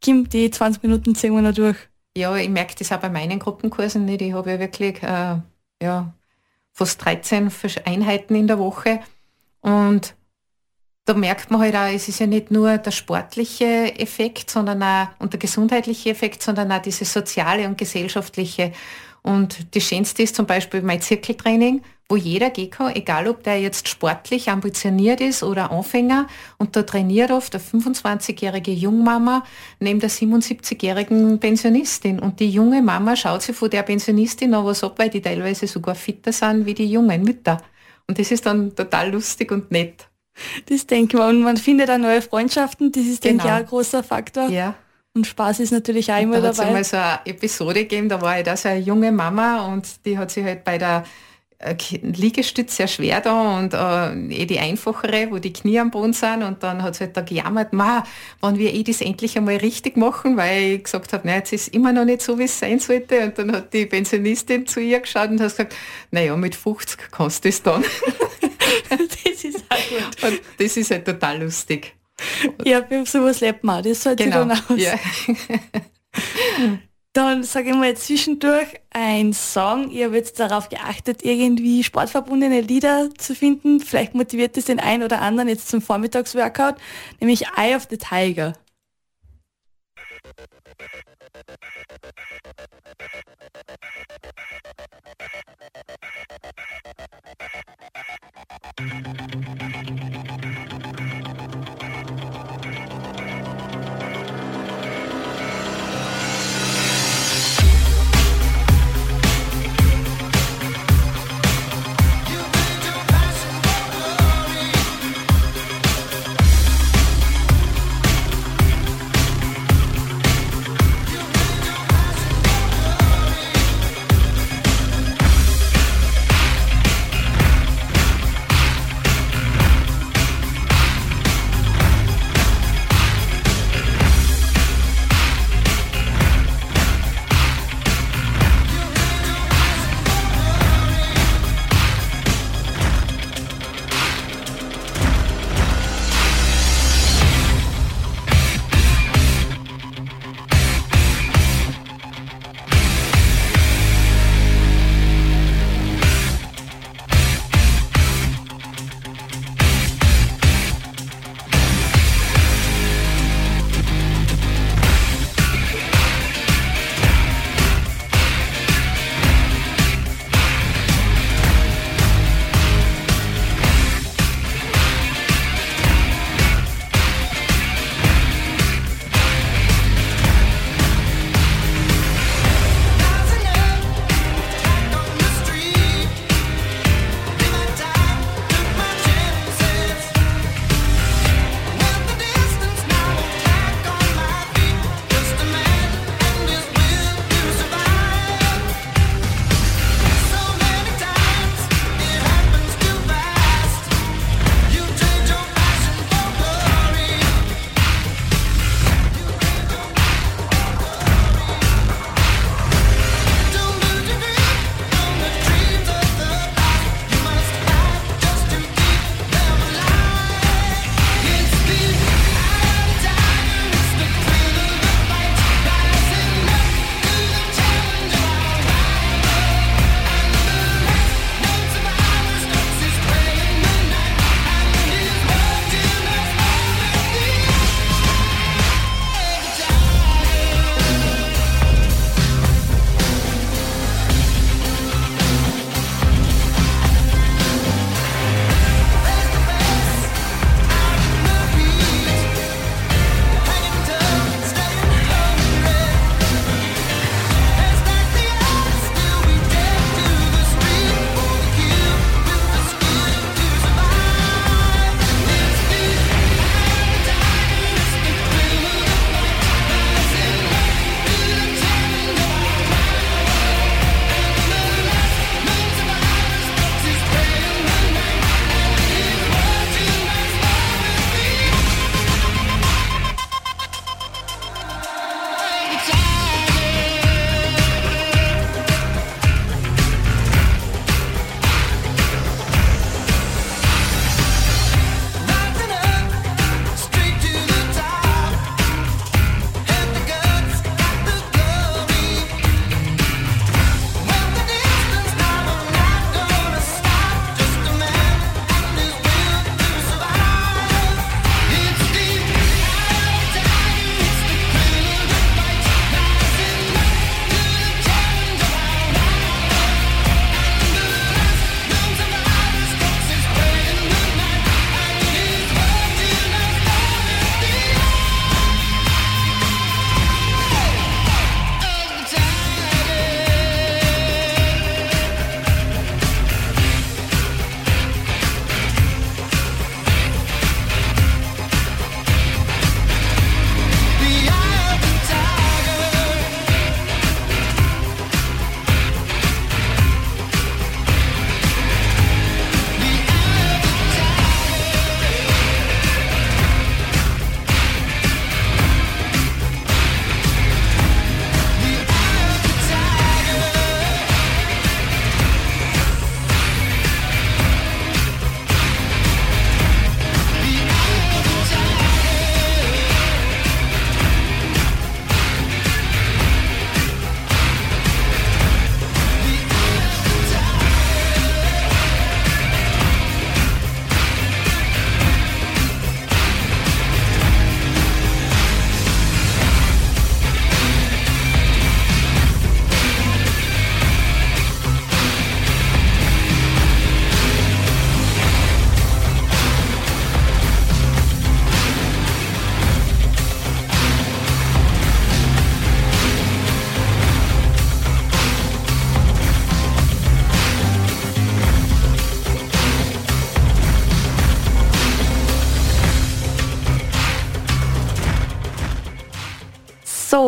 Kim, 0.05 0.29
die 0.29 0.51
20 0.51 0.83
Minuten 0.83 1.15
ziehen 1.15 1.35
wir 1.35 1.41
noch 1.41 1.55
durch. 1.55 1.79
Ja, 2.15 2.37
ich 2.37 2.51
merke 2.51 2.75
das 2.79 2.93
auch 2.93 2.99
bei 2.99 3.09
meinen 3.09 3.39
Gruppenkursen 3.39 4.05
nicht. 4.05 4.21
Ich 4.21 4.35
habe 4.35 4.51
ja 4.51 4.61
wirklich 4.61 5.03
äh, 5.03 5.39
ja, 5.83 6.13
fast 6.73 7.03
13 7.03 7.51
Einheiten 7.87 8.35
in 8.35 8.47
der 8.47 8.59
Woche 8.59 9.01
und 9.63 10.15
da 11.07 11.15
merkt 11.15 11.51
man 11.51 11.63
halt 11.63 11.75
auch, 11.75 11.87
es 11.87 12.09
ist 12.09 12.21
ja 12.21 12.27
nicht 12.27 12.51
nur 12.51 12.77
der 12.77 12.91
sportliche 12.91 13.99
Effekt, 13.99 14.51
sondern 14.51 14.83
auch 14.83 15.09
und 15.21 15.33
der 15.33 15.41
gesundheitliche 15.41 16.11
Effekt, 16.11 16.43
sondern 16.43 16.71
auch 16.71 16.83
dieses 16.83 17.11
soziale 17.11 17.67
und 17.67 17.79
gesellschaftliche. 17.79 18.73
Und 19.27 19.75
das 19.75 19.83
Schönste 19.83 20.23
ist 20.23 20.37
zum 20.37 20.45
Beispiel 20.45 20.83
mein 20.83 21.01
Zirkeltraining, 21.01 21.81
wo 22.11 22.17
jeder 22.17 22.51
kann, 22.51 22.95
egal 22.95 23.27
ob 23.27 23.43
der 23.43 23.59
jetzt 23.59 23.89
sportlich 23.89 24.51
ambitioniert 24.51 25.23
ist 25.23 25.43
oder 25.43 25.71
Anfänger. 25.71 26.27
Und 26.59 26.77
da 26.77 26.83
trainiert 26.83 27.31
oft 27.31 27.55
eine 27.55 27.65
25-jährige 27.65 28.71
Jungmama 28.71 29.43
neben 29.81 29.99
der 29.99 30.11
77-jährigen 30.11 31.41
Pensionistin. 31.41 32.21
Und 32.21 32.39
die 32.39 32.51
junge 32.51 32.83
Mama 32.83 33.17
schaut 33.17 33.41
sich 33.41 33.57
von 33.57 33.71
der 33.71 33.83
Pensionistin 33.83 34.51
noch 34.51 34.67
was 34.67 34.85
ab, 34.85 34.99
weil 34.99 35.09
die 35.09 35.23
teilweise 35.23 35.67
sogar 35.67 35.95
fitter 35.95 36.31
sind 36.33 36.67
wie 36.67 36.75
die 36.75 36.91
jungen 36.91 37.23
Mütter. 37.23 37.63
Und 38.07 38.19
das 38.19 38.31
ist 38.31 38.45
dann 38.45 38.77
total 38.77 39.11
lustig 39.11 39.51
und 39.51 39.71
nett. 39.71 40.07
Das 40.67 40.87
denke 40.87 41.17
ich 41.17 41.19
mal. 41.19 41.35
Und 41.35 41.43
man 41.43 41.57
findet 41.57 41.89
auch 41.89 41.97
neue 41.97 42.21
Freundschaften, 42.21 42.93
das 42.93 43.05
ist, 43.05 43.23
genau. 43.23 43.43
denke 43.43 43.47
ich, 43.47 43.53
auch 43.53 43.57
ein 43.57 43.67
großer 43.67 44.03
Faktor. 44.03 44.51
Ja. 44.51 44.75
Und 45.15 45.29
Spaß 45.29 45.61
ist 45.61 45.71
natürlich 45.71 46.13
auch 46.13 46.21
immer 46.21 46.41
da 46.41 46.51
dabei. 46.51 46.57
Da 46.57 46.59
hat 46.59 46.59
es 46.59 46.61
einmal 46.61 46.85
so 46.85 46.97
eine 46.97 47.21
Episode 47.27 47.81
gegeben, 47.81 48.09
da 48.09 48.21
war 48.21 48.39
ich 48.39 48.45
da 48.45 48.57
so 48.57 48.69
eine 48.69 48.81
junge 48.81 49.13
Mama 49.13 49.67
und 49.69 50.05
die 50.05 50.19
hat 50.19 50.33
sich 50.33 50.45
halt 50.45 50.65
bei 50.65 50.77
der 50.77 51.05
äh, 51.59 51.77
Liegestütz 52.03 52.77
sehr 52.77 52.89
schwer 52.89 53.21
da 53.21 53.59
und 53.59 53.75
äh, 53.75 54.43
eh 54.43 54.47
die 54.47 54.59
einfachere, 54.59 55.31
wo 55.31 55.39
die 55.39 55.53
Knie 55.53 55.79
am 55.79 55.93
Boden 55.93 56.13
sind 56.13 56.43
und 56.43 56.65
dann 56.65 56.83
hat 56.83 56.97
sie 56.97 57.05
halt 57.05 57.17
da 57.17 57.21
gejammert, 57.21 57.73
ma, 57.73 58.05
wann 58.41 58.59
wir 58.59 58.75
eh 58.75 58.83
das 58.83 59.01
endlich 59.01 59.39
einmal 59.39 59.57
richtig 59.57 59.97
machen, 59.97 60.37
weil 60.37 60.75
ich 60.75 60.85
gesagt 60.85 61.13
habe, 61.13 61.27
nein, 61.29 61.39
jetzt 61.39 61.53
ist 61.53 61.69
immer 61.69 61.93
noch 61.93 62.05
nicht 62.05 62.21
so, 62.21 62.37
wie 62.39 62.45
es 62.45 62.59
sein 62.59 62.81
sollte 62.81 63.25
und 63.25 63.39
dann 63.39 63.53
hat 63.53 63.73
die 63.73 63.87
Pensionistin 63.87 64.67
zu 64.67 64.81
ihr 64.81 64.99
geschaut 64.99 65.31
und 65.31 65.41
hat 65.41 65.51
gesagt, 65.51 65.77
naja, 66.11 66.37
mit 66.37 66.57
50 66.57 66.99
kannst 67.13 67.45
du 67.45 67.49
das 67.49 67.63
dann. 67.63 67.83
das 68.91 69.45
ist 69.45 69.65
auch 69.69 69.89
gut. 69.89 70.31
Und 70.31 70.41
das 70.59 70.77
ist 70.77 70.91
halt 70.91 71.05
total 71.05 71.41
lustig. 71.41 71.95
ja, 72.65 72.81
beim 72.81 73.07
sowas 73.07 73.41
lebt 73.41 73.65
man, 73.65 73.83
das 73.83 74.03
sollte 74.03 74.25
genau. 74.25 74.45
dann 74.45 74.53
aus. 74.53 74.61
Ja. 74.77 74.95
dann 77.13 77.45
sage 77.45 77.71
ich 77.71 77.75
mal 77.75 77.97
zwischendurch 77.97 78.69
ein 78.91 79.33
Song. 79.33 79.91
Ihr 79.91 80.07
habt 80.07 80.15
jetzt 80.15 80.41
darauf 80.41 80.69
geachtet, 80.69 81.25
irgendwie 81.25 81.85
sportverbundene 81.85 82.61
Lieder 82.61 83.11
zu 83.17 83.35
finden. 83.35 83.81
Vielleicht 83.81 84.15
motiviert 84.15 84.57
es 84.57 84.67
den 84.67 84.81
einen 84.81 85.03
oder 85.03 85.21
anderen 85.21 85.49
jetzt 85.49 85.69
zum 85.69 85.81
Vormittagsworkout, 85.81 86.75
nämlich 87.21 87.47
Eye 87.57 87.77
of 87.77 87.87
the 87.89 87.99
Tiger. 87.99 88.55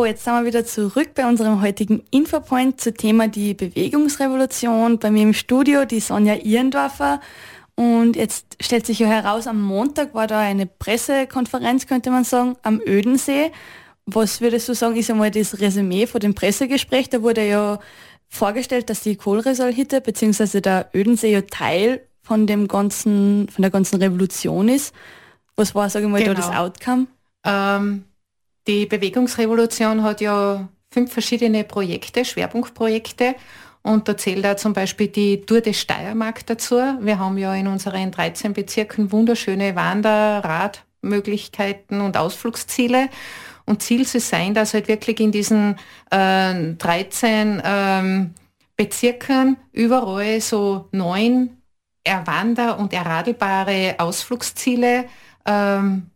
Jetzt 0.07 0.23
sind 0.23 0.33
wir 0.33 0.45
wieder 0.45 0.65
zurück 0.65 1.09
bei 1.15 1.27
unserem 1.27 1.61
heutigen 1.61 2.01
Infopoint 2.11 2.79
zum 2.79 2.95
Thema 2.95 3.27
die 3.27 3.53
Bewegungsrevolution. 3.53 4.99
Bei 4.99 5.11
mir 5.11 5.23
im 5.23 5.33
Studio 5.33 5.85
die 5.85 5.99
Sonja 5.99 6.35
Ihrendorfer. 6.35 7.19
Und 7.75 8.15
jetzt 8.15 8.57
stellt 8.59 8.85
sich 8.85 8.99
ja 8.99 9.07
heraus, 9.07 9.47
am 9.47 9.61
Montag 9.61 10.13
war 10.15 10.25
da 10.25 10.39
eine 10.39 10.65
Pressekonferenz, 10.65 11.87
könnte 11.87 12.09
man 12.09 12.23
sagen, 12.23 12.55
am 12.63 12.81
Ödensee. 12.85 13.51
Was 14.05 14.41
würdest 14.41 14.69
du 14.69 14.73
sagen, 14.73 14.95
ist 14.95 15.11
einmal 15.11 15.29
das 15.29 15.59
Resümee 15.59 16.07
von 16.07 16.21
dem 16.21 16.33
Pressegespräch? 16.33 17.09
Da 17.09 17.21
wurde 17.21 17.45
ja 17.45 17.79
vorgestellt, 18.29 18.89
dass 18.89 19.01
die 19.01 19.17
Kohlresalhitte 19.17 20.01
bzw. 20.01 20.61
der 20.61 20.89
Ödensee 20.95 21.33
ja 21.33 21.41
Teil 21.41 22.01
von 22.23 22.47
dem 22.47 22.67
ganzen, 22.67 23.49
von 23.49 23.61
der 23.61 23.71
ganzen 23.71 24.01
Revolution 24.01 24.69
ist. 24.69 24.95
Was 25.57 25.75
war, 25.75 25.89
sage 25.89 26.05
ich 26.05 26.11
mal, 26.11 26.19
genau. 26.19 26.33
da 26.33 26.39
das 26.39 26.49
genau. 26.49 26.63
Outcome? 26.63 27.07
Ähm, 27.43 28.05
die 28.67 28.85
Bewegungsrevolution 28.85 30.03
hat 30.03 30.21
ja 30.21 30.67
fünf 30.91 31.11
verschiedene 31.11 31.63
Projekte, 31.63 32.25
Schwerpunktprojekte. 32.25 33.35
Und 33.81 34.07
da 34.07 34.17
zählt 34.17 34.43
da 34.43 34.57
zum 34.57 34.73
Beispiel 34.73 35.07
die 35.07 35.45
Tour 35.45 35.61
de 35.61 35.73
Steiermark 35.73 36.45
dazu. 36.45 36.75
Wir 36.75 37.19
haben 37.19 37.37
ja 37.37 37.53
in 37.55 37.67
unseren 37.67 38.11
13 38.11 38.53
Bezirken 38.53 39.11
wunderschöne 39.11 39.75
Wander-, 39.75 40.43
Radmöglichkeiten 40.43 42.01
und 42.01 42.17
Ausflugsziele. 42.17 43.09
Und 43.65 43.81
Ziel 43.81 44.05
soll 44.05 44.21
sein, 44.21 44.53
dass 44.53 44.73
halt 44.73 44.87
wirklich 44.87 45.19
in 45.19 45.31
diesen 45.31 45.77
äh, 46.11 46.73
13 46.73 47.61
ähm, 47.63 48.33
Bezirken 48.75 49.57
überall 49.71 50.41
so 50.41 50.87
neun 50.91 51.57
erwander- 52.03 52.79
und 52.79 52.93
erradelbare 52.93 53.95
Ausflugsziele 53.97 55.05
ähm, 55.45 56.07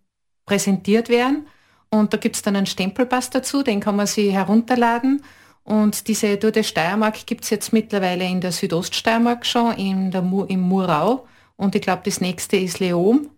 präsentiert 0.45 1.09
werden. 1.09 1.47
Und 1.93 2.13
da 2.13 2.17
gibt 2.17 2.37
es 2.37 2.41
dann 2.41 2.55
einen 2.55 2.65
Stempelpass 2.65 3.29
dazu, 3.29 3.63
den 3.63 3.81
kann 3.81 3.97
man 3.97 4.07
sich 4.07 4.31
herunterladen. 4.31 5.21
Und 5.63 6.07
diese 6.07 6.39
Tour 6.39 6.51
de 6.51 6.63
Steiermark 6.63 7.25
gibt 7.25 7.43
es 7.43 7.49
jetzt 7.49 7.73
mittlerweile 7.73 8.25
in 8.25 8.41
der 8.41 8.51
Südoststeiermark 8.51 9.45
schon, 9.45 9.73
in 9.73 10.09
der 10.09 10.21
Mu 10.21 10.45
im 10.45 10.61
Murau. 10.61 11.27
Und 11.57 11.75
ich 11.75 11.81
glaube, 11.81 12.01
das 12.05 12.21
nächste 12.21 12.57
ist 12.57 12.79
Leom. 12.79 13.29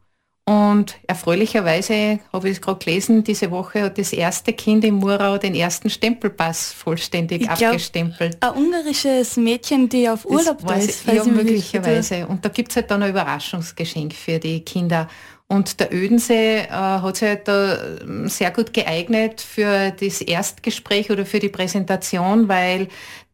Und 0.45 0.97
erfreulicherweise 1.07 2.19
habe 2.33 2.49
ich 2.49 2.57
es 2.57 2.61
gerade 2.61 2.83
gelesen, 2.83 3.23
diese 3.23 3.49
Woche 3.49 3.83
hat 3.83 3.97
das 3.97 4.11
erste 4.11 4.51
Kind 4.51 4.83
im 4.83 4.95
Murau 4.95 5.37
den 5.37 5.55
ersten 5.55 5.89
Stempelpass 5.89 6.73
vollständig 6.73 7.43
ich 7.43 7.49
abgestempelt. 7.49 8.41
Glaub, 8.41 8.57
ein 8.57 8.63
ungarisches 8.63 9.37
Mädchen, 9.37 9.87
die 9.87 10.09
auf 10.09 10.25
Urlaub 10.25 10.59
das 10.59 10.67
da 10.67 10.75
ist. 10.75 11.07
Ja, 11.07 11.23
möglicherweise. 11.23 12.27
Und 12.27 12.43
da 12.43 12.49
gibt 12.49 12.71
es 12.71 12.75
halt 12.75 12.91
dann 12.91 13.03
ein 13.03 13.11
Überraschungsgeschenk 13.11 14.13
für 14.13 14.37
die 14.37 14.59
Kinder. 14.59 15.07
Und 15.47 15.79
der 15.79 15.93
Ödensee 15.93 16.60
äh, 16.62 16.69
hat 16.69 17.17
sich 17.17 17.27
halt 17.27 17.47
da 17.47 17.77
ähm, 18.01 18.27
sehr 18.27 18.51
gut 18.51 18.73
geeignet 18.73 19.41
für 19.41 19.91
das 19.91 20.21
Erstgespräch 20.21 21.12
oder 21.12 21.25
für 21.25 21.39
die 21.39 21.49
Präsentation, 21.49 22.47
weil 22.47 22.88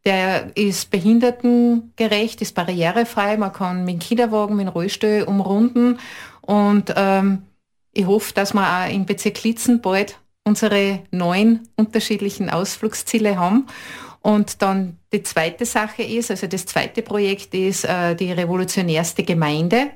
der 0.04 0.54
ist 0.56 0.90
behindertengerecht, 0.90 2.42
ist 2.42 2.54
barrierefrei, 2.54 3.36
man 3.36 3.52
kann 3.52 3.84
mit 3.84 3.94
dem 3.94 3.98
Kinderwagen, 4.00 4.56
mit 4.56 4.66
dem 4.66 4.72
Rollstuhl 4.72 5.24
umrunden 5.26 5.98
und 6.42 6.92
ähm, 6.96 7.42
ich 7.92 8.06
hoffe, 8.06 8.32
dass 8.34 8.54
wir 8.54 8.62
auch 8.62 8.92
im 8.92 9.06
Bezirk 9.06 9.42
Litzen 9.42 9.80
bald 9.80 10.18
unsere 10.44 11.00
neun 11.10 11.68
unterschiedlichen 11.76 12.50
Ausflugsziele 12.50 13.38
haben. 13.38 13.66
Und 14.22 14.62
dann 14.62 14.98
die 15.12 15.22
zweite 15.22 15.64
Sache 15.64 16.02
ist, 16.02 16.30
also 16.30 16.46
das 16.46 16.66
zweite 16.66 17.02
Projekt 17.02 17.54
ist 17.54 17.84
äh, 17.84 18.14
die 18.14 18.32
revolutionärste 18.32 19.22
Gemeinde. 19.22 19.90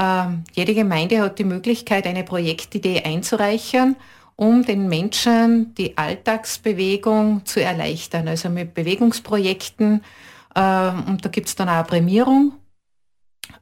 Ähm, 0.00 0.44
jede 0.54 0.74
Gemeinde 0.74 1.20
hat 1.20 1.38
die 1.38 1.44
Möglichkeit, 1.44 2.06
eine 2.06 2.24
Projektidee 2.24 3.02
einzureichen, 3.02 3.96
um 4.34 4.64
den 4.64 4.88
Menschen 4.88 5.74
die 5.74 5.98
Alltagsbewegung 5.98 7.44
zu 7.44 7.62
erleichtern. 7.62 8.26
Also 8.26 8.48
mit 8.48 8.72
Bewegungsprojekten. 8.72 10.02
Ähm, 10.56 11.04
und 11.06 11.24
da 11.24 11.28
gibt 11.28 11.48
es 11.48 11.54
dann 11.54 11.68
auch 11.68 11.74
eine 11.74 11.84
Prämierung. 11.84 12.52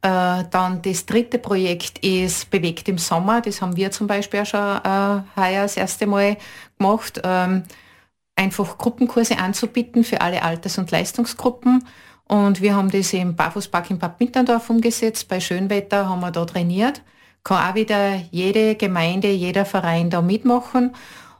Äh, 0.00 0.44
dann 0.50 0.80
das 0.82 1.06
dritte 1.06 1.38
Projekt 1.40 1.98
ist 2.04 2.50
Bewegt 2.50 2.88
im 2.88 2.98
Sommer. 2.98 3.40
Das 3.40 3.60
haben 3.60 3.76
wir 3.76 3.90
zum 3.90 4.06
Beispiel 4.06 4.40
auch 4.40 4.46
schon 4.46 4.60
äh, 4.60 5.22
heuer 5.40 5.62
das 5.62 5.76
erste 5.76 6.06
Mal 6.06 6.36
gemacht. 6.78 7.20
Ähm, 7.24 7.64
einfach 8.36 8.78
Gruppenkurse 8.78 9.38
anzubieten 9.38 10.04
für 10.04 10.20
alle 10.20 10.42
Alters- 10.42 10.78
und 10.78 10.92
Leistungsgruppen. 10.92 11.84
Und 12.28 12.60
wir 12.60 12.76
haben 12.76 12.90
das 12.90 13.12
im 13.14 13.34
Barfußpark 13.34 13.90
in 13.90 13.98
Bad 13.98 14.20
Mitterndorf 14.20 14.68
umgesetzt. 14.70 15.28
Bei 15.28 15.40
Schönwetter 15.40 16.08
haben 16.08 16.20
wir 16.20 16.30
da 16.30 16.44
trainiert. 16.44 17.02
Kann 17.42 17.70
auch 17.70 17.74
wieder 17.74 18.16
jede 18.30 18.74
Gemeinde, 18.76 19.30
jeder 19.30 19.64
Verein 19.64 20.10
da 20.10 20.20
mitmachen. 20.20 20.94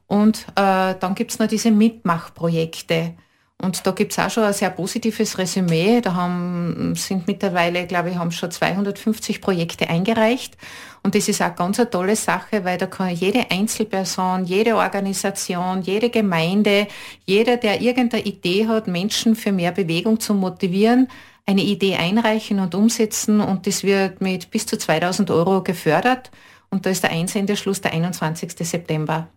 Und 0.07 0.47
äh, 0.57 0.95
dann 0.99 1.15
gibt 1.15 1.33
es 1.33 1.39
noch 1.39 1.47
diese 1.47 1.71
Mitmachprojekte. 1.71 3.15
Und 3.61 3.85
da 3.85 3.91
gibt 3.91 4.13
es 4.13 4.19
auch 4.21 4.31
schon 4.31 4.45
ein 4.45 4.53
sehr 4.53 4.71
positives 4.71 5.37
Resümee. 5.37 6.01
Da 6.01 6.15
haben, 6.15 6.95
sind 6.95 7.27
mittlerweile, 7.27 7.87
glaube 7.87 8.11
ich, 8.11 8.17
haben 8.17 8.31
schon 8.31 8.53
250 8.53 9.41
Projekte 9.41 9.89
eingereicht. 9.91 10.57
Und 11.03 11.17
das 11.17 11.29
ist 11.29 11.43
auch 11.43 11.57
ganz 11.57 11.81
eine 11.81 11.91
tolle 11.91 12.15
Sache, 12.15 12.65
weil 12.65 12.79
da 12.79 12.87
kann 12.87 13.11
jede 13.11 13.51
Einzelperson, 13.51 14.45
jede 14.45 14.77
Organisation, 14.77 15.83
jede 15.83 16.09
Gemeinde, 16.09 16.87
jeder, 17.25 17.57
der 17.57 17.81
irgendeine 17.81 18.23
Idee 18.23 18.69
hat, 18.69 18.87
Menschen 18.87 19.35
für 19.35 19.51
mehr 19.51 19.73
Bewegung 19.73 20.21
zu 20.21 20.35
motivieren, 20.35 21.09
eine 21.45 21.63
Idee 21.63 21.97
einreichen 21.97 22.61
und 22.61 22.77
umsetzen. 22.77 23.41
Und 23.41 23.67
das 23.67 23.83
wird 23.83 24.21
mit 24.21 24.53
bis 24.53 24.67
zu 24.67 24.79
2000 24.79 25.33
Euro 25.33 25.65
gefördert. 25.65 26.31
Und 26.71 26.87
da 26.87 26.91
ist 26.91 27.03
der 27.03 27.11
Einsendeschluss 27.11 27.81
der 27.81 27.93
21. 27.93 28.53
September. 28.53 29.29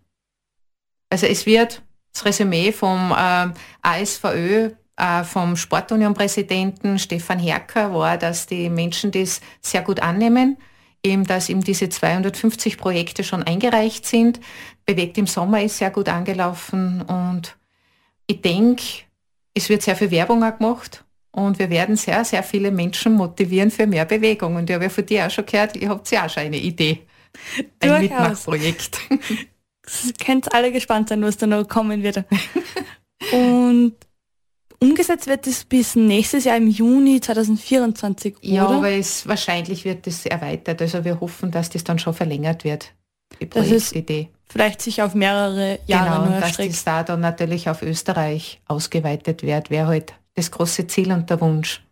Also 1.10 1.26
es 1.26 1.44
wird 1.44 1.82
das 2.12 2.24
Resümee 2.24 2.72
vom 2.72 3.12
äh, 3.12 3.48
ASVÖ, 3.82 4.70
äh, 4.96 5.24
vom 5.24 5.56
Sportunion-Präsidenten 5.56 6.98
Stefan 6.98 7.38
Herker 7.38 7.94
war, 7.94 8.18
dass 8.18 8.46
die 8.46 8.68
Menschen 8.68 9.10
das 9.10 9.40
sehr 9.60 9.82
gut 9.82 10.00
annehmen, 10.00 10.58
eben 11.02 11.24
dass 11.24 11.48
ihm 11.48 11.62
diese 11.62 11.88
250 11.88 12.78
Projekte 12.78 13.24
schon 13.24 13.42
eingereicht 13.42 14.06
sind. 14.06 14.40
Bewegt 14.84 15.18
im 15.18 15.26
Sommer 15.26 15.62
ist 15.62 15.78
sehr 15.78 15.90
gut 15.90 16.08
angelaufen 16.08 17.02
und 17.02 17.56
ich 18.26 18.40
denke, 18.40 18.82
es 19.54 19.68
wird 19.68 19.82
sehr 19.82 19.96
viel 19.96 20.10
Werbung 20.10 20.44
auch 20.44 20.56
gemacht 20.56 21.04
und 21.30 21.58
wir 21.58 21.70
werden 21.70 21.96
sehr, 21.96 22.24
sehr 22.24 22.42
viele 22.42 22.70
Menschen 22.70 23.14
motivieren 23.14 23.70
für 23.70 23.86
mehr 23.86 24.04
Bewegung. 24.04 24.56
Und 24.56 24.68
ich 24.68 24.74
habe 24.74 24.84
ja 24.84 24.90
von 24.90 25.06
dir 25.06 25.26
auch 25.26 25.30
schon 25.30 25.46
gehört, 25.46 25.76
ihr 25.76 25.88
habt 25.88 26.10
ja 26.10 26.26
auch 26.26 26.30
schon 26.30 26.44
eine 26.44 26.58
Idee. 26.58 27.06
Ein 27.80 27.88
Durchaus. 27.88 28.00
Mitmachprojekt. 28.00 28.98
könnt 30.24 30.54
alle 30.54 30.72
gespannt 30.72 31.08
sein, 31.08 31.22
was 31.22 31.36
da 31.36 31.46
noch 31.46 31.66
kommen 31.68 32.02
wird. 32.02 32.24
Und 33.32 33.94
umgesetzt 34.80 35.26
wird 35.26 35.46
es 35.46 35.64
bis 35.64 35.94
nächstes 35.94 36.44
Jahr 36.44 36.56
im 36.56 36.68
Juni 36.68 37.20
2024, 37.20 38.36
oder? 38.38 38.46
Ja, 38.46 38.66
aber 38.66 38.90
es, 38.90 39.26
wahrscheinlich 39.26 39.84
wird 39.84 40.06
es 40.06 40.26
erweitert. 40.26 40.82
Also 40.82 41.04
wir 41.04 41.20
hoffen, 41.20 41.50
dass 41.50 41.70
das 41.70 41.84
dann 41.84 41.98
schon 41.98 42.14
verlängert 42.14 42.64
wird, 42.64 42.92
die 43.40 43.46
Projektidee. 43.46 44.28
Vielleicht 44.48 44.82
sich 44.82 45.00
auf 45.00 45.14
mehrere 45.14 45.78
Jahre 45.86 46.20
genau, 46.20 46.30
nur 46.30 46.40
dass 46.40 46.56
das 46.56 46.84
da 46.84 47.02
dann 47.02 47.20
natürlich 47.20 47.70
auf 47.70 47.80
Österreich 47.82 48.60
ausgeweitet 48.66 49.42
wird, 49.42 49.70
wäre 49.70 49.86
halt 49.86 50.12
das 50.34 50.50
große 50.50 50.86
Ziel 50.88 51.10
und 51.12 51.30
der 51.30 51.40
Wunsch. 51.40 51.82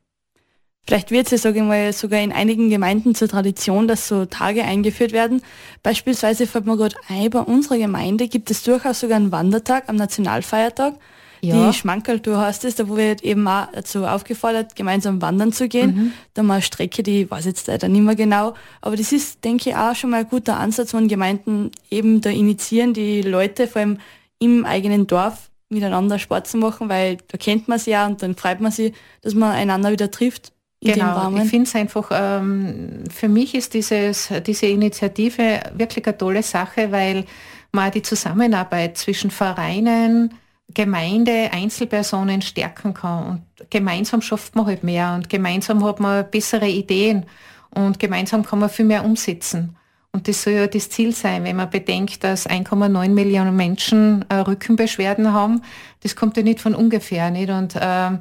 Vielleicht 0.90 1.12
wird 1.12 1.26
es 1.26 1.30
ja 1.30 1.38
sage 1.38 1.60
ich 1.60 1.64
mal, 1.64 1.92
sogar 1.92 2.18
in 2.18 2.32
einigen 2.32 2.68
Gemeinden 2.68 3.14
zur 3.14 3.28
Tradition, 3.28 3.86
dass 3.86 4.08
so 4.08 4.24
Tage 4.24 4.64
eingeführt 4.64 5.12
werden. 5.12 5.40
Beispielsweise 5.84 6.48
fällt 6.48 6.66
mir 6.66 6.76
gerade 6.76 6.96
ein, 7.08 7.30
bei 7.30 7.38
unserer 7.38 7.78
Gemeinde 7.78 8.26
gibt 8.26 8.50
es 8.50 8.64
durchaus 8.64 8.98
sogar 8.98 9.18
einen 9.18 9.30
Wandertag 9.30 9.84
am 9.86 9.94
Nationalfeiertag. 9.94 10.94
Ja. 11.42 11.68
Die 11.68 11.74
Schmankerltour 11.74 12.38
heißt 12.38 12.64
es, 12.64 12.74
da 12.74 12.88
wo 12.88 12.96
wir 12.96 13.22
eben 13.22 13.46
auch 13.46 13.68
dazu 13.72 14.04
aufgefordert, 14.04 14.74
gemeinsam 14.74 15.22
wandern 15.22 15.52
zu 15.52 15.68
gehen. 15.68 15.94
Mhm. 15.94 16.12
Da 16.34 16.42
mal 16.42 16.54
eine 16.54 16.62
Strecke, 16.62 17.04
die 17.04 17.30
weiß 17.30 17.44
jetzt 17.44 17.68
leider 17.68 17.86
nicht 17.86 18.02
mehr 18.02 18.16
genau. 18.16 18.54
Aber 18.80 18.96
das 18.96 19.12
ist, 19.12 19.44
denke 19.44 19.70
ich, 19.70 19.76
auch 19.76 19.94
schon 19.94 20.10
mal 20.10 20.22
ein 20.22 20.28
guter 20.28 20.58
Ansatz, 20.58 20.92
wenn 20.92 21.06
Gemeinden 21.06 21.70
eben 21.92 22.20
da 22.20 22.30
initiieren, 22.30 22.94
die 22.94 23.22
Leute 23.22 23.68
vor 23.68 23.82
allem 23.82 23.98
im 24.40 24.64
eigenen 24.64 25.06
Dorf 25.06 25.50
miteinander 25.68 26.18
Sport 26.18 26.48
zu 26.48 26.58
machen, 26.58 26.88
weil 26.88 27.18
da 27.28 27.38
kennt 27.38 27.68
man 27.68 27.78
sie 27.78 27.92
ja 27.92 28.08
und 28.08 28.24
dann 28.24 28.34
freut 28.34 28.60
man 28.60 28.72
sich, 28.72 28.92
dass 29.22 29.34
man 29.34 29.52
einander 29.52 29.92
wieder 29.92 30.10
trifft 30.10 30.50
genau, 30.80 31.30
ich 31.36 31.50
finde 31.50 31.68
es 31.68 31.74
einfach, 31.74 32.10
ähm, 32.12 33.04
für 33.10 33.28
mich 33.28 33.54
ist 33.54 33.74
dieses, 33.74 34.30
diese 34.46 34.66
Initiative 34.66 35.60
wirklich 35.74 36.06
eine 36.06 36.16
tolle 36.16 36.42
Sache, 36.42 36.90
weil 36.90 37.24
man 37.72 37.90
die 37.90 38.02
Zusammenarbeit 38.02 38.96
zwischen 38.96 39.30
Vereinen, 39.30 40.34
Gemeinde, 40.72 41.50
Einzelpersonen 41.52 42.42
stärken 42.42 42.94
kann. 42.94 43.42
Und 43.58 43.70
gemeinsam 43.70 44.22
schafft 44.22 44.56
man 44.56 44.66
halt 44.66 44.84
mehr 44.84 45.14
und 45.14 45.28
gemeinsam 45.28 45.84
hat 45.84 46.00
man 46.00 46.30
bessere 46.30 46.68
Ideen 46.68 47.26
und 47.70 47.98
gemeinsam 47.98 48.44
kann 48.44 48.60
man 48.60 48.70
viel 48.70 48.84
mehr 48.84 49.04
umsetzen. 49.04 49.76
Und 50.12 50.26
das 50.26 50.42
soll 50.42 50.54
ja 50.54 50.66
das 50.66 50.90
Ziel 50.90 51.14
sein, 51.14 51.44
wenn 51.44 51.56
man 51.56 51.70
bedenkt, 51.70 52.24
dass 52.24 52.48
1,9 52.48 53.10
Millionen 53.10 53.54
Menschen 53.54 54.24
äh, 54.28 54.36
Rückenbeschwerden 54.36 55.32
haben. 55.32 55.62
Das 56.02 56.16
kommt 56.16 56.36
ja 56.36 56.42
nicht 56.42 56.60
von 56.60 56.74
ungefähr. 56.74 57.30
Nicht? 57.30 57.50
Und 57.50 57.76
ähm, 57.80 58.18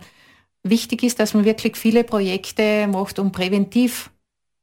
wichtig 0.64 1.04
ist, 1.04 1.20
dass 1.20 1.34
man 1.34 1.46
wirklich 1.46 1.78
viele 1.78 2.04
Projekte 2.04 2.88
macht, 2.88 3.20
um 3.20 3.32
präventiv 3.32 4.12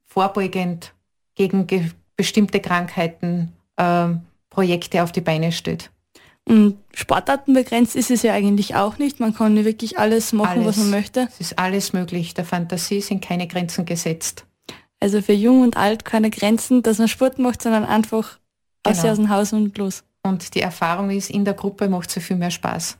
vorbeugend 0.05 0.95
gegen 1.35 1.67
bestimmte 2.17 2.61
Krankheiten 2.61 3.53
äh, 3.77 4.09
Projekte 4.51 5.03
auf 5.03 5.13
die 5.13 5.21
Beine 5.21 5.53
stellt. 5.53 5.91
Und 6.49 6.79
Sportarten 6.95 7.55
begrenzt 7.55 7.97
ist 7.97 8.11
es 8.11 8.23
ja 8.23 8.33
eigentlich 8.33 8.77
auch 8.77 8.99
nicht. 8.99 9.19
Man 9.19 9.35
kann 9.35 9.65
wirklich 9.65 9.99
alles 9.99 10.33
machen, 10.33 10.61
alles. 10.61 10.67
was 10.67 10.77
man 10.77 10.91
möchte. 10.91 11.29
Es 11.29 11.41
ist 11.41 11.59
alles 11.59 11.93
möglich. 11.93 12.35
Der 12.35 12.45
Fantasie 12.45 13.01
sind 13.01 13.21
keine 13.21 13.49
Grenzen 13.49 13.85
gesetzt. 13.85 14.47
Also 15.01 15.21
für 15.21 15.33
Jung 15.33 15.63
und 15.63 15.77
Alt 15.77 16.05
keine 16.05 16.31
Grenzen, 16.31 16.83
dass 16.83 16.99
man 16.99 17.09
Sport 17.09 17.39
macht, 17.39 17.63
sondern 17.63 17.85
einfach 17.85 18.39
genau. 18.85 19.09
aus 19.09 19.17
dem 19.17 19.29
Haus 19.29 19.53
und 19.53 19.77
los. 19.77 20.05
Und 20.23 20.55
die 20.55 20.61
Erfahrung 20.61 21.11
ist, 21.11 21.31
in 21.31 21.45
der 21.45 21.55
Gruppe 21.55 21.89
macht 21.89 22.17
es 22.17 22.25
viel 22.25 22.37
mehr 22.37 22.51
Spaß. 22.51 22.97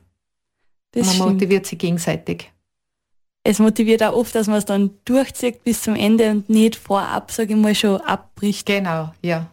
Das 0.91 1.07
man 1.07 1.15
stimmt. 1.15 1.33
motiviert 1.33 1.65
sich 1.65 1.79
gegenseitig. 1.79 2.51
Es 3.49 3.59
motiviert 3.59 4.03
auch 4.03 4.11
oft, 4.11 4.35
dass 4.35 4.47
man 4.47 4.57
es 4.57 4.65
dann 4.65 4.89
durchzieht 5.05 5.63
bis 5.63 5.81
zum 5.81 5.95
Ende 5.95 6.31
und 6.31 6.49
nicht 6.49 6.75
vorab, 6.75 7.31
sage 7.31 7.53
ich 7.53 7.57
mal, 7.57 7.73
schon 7.73 8.01
abbricht. 8.01 8.65
Genau, 8.65 9.13
ja. 9.21 9.47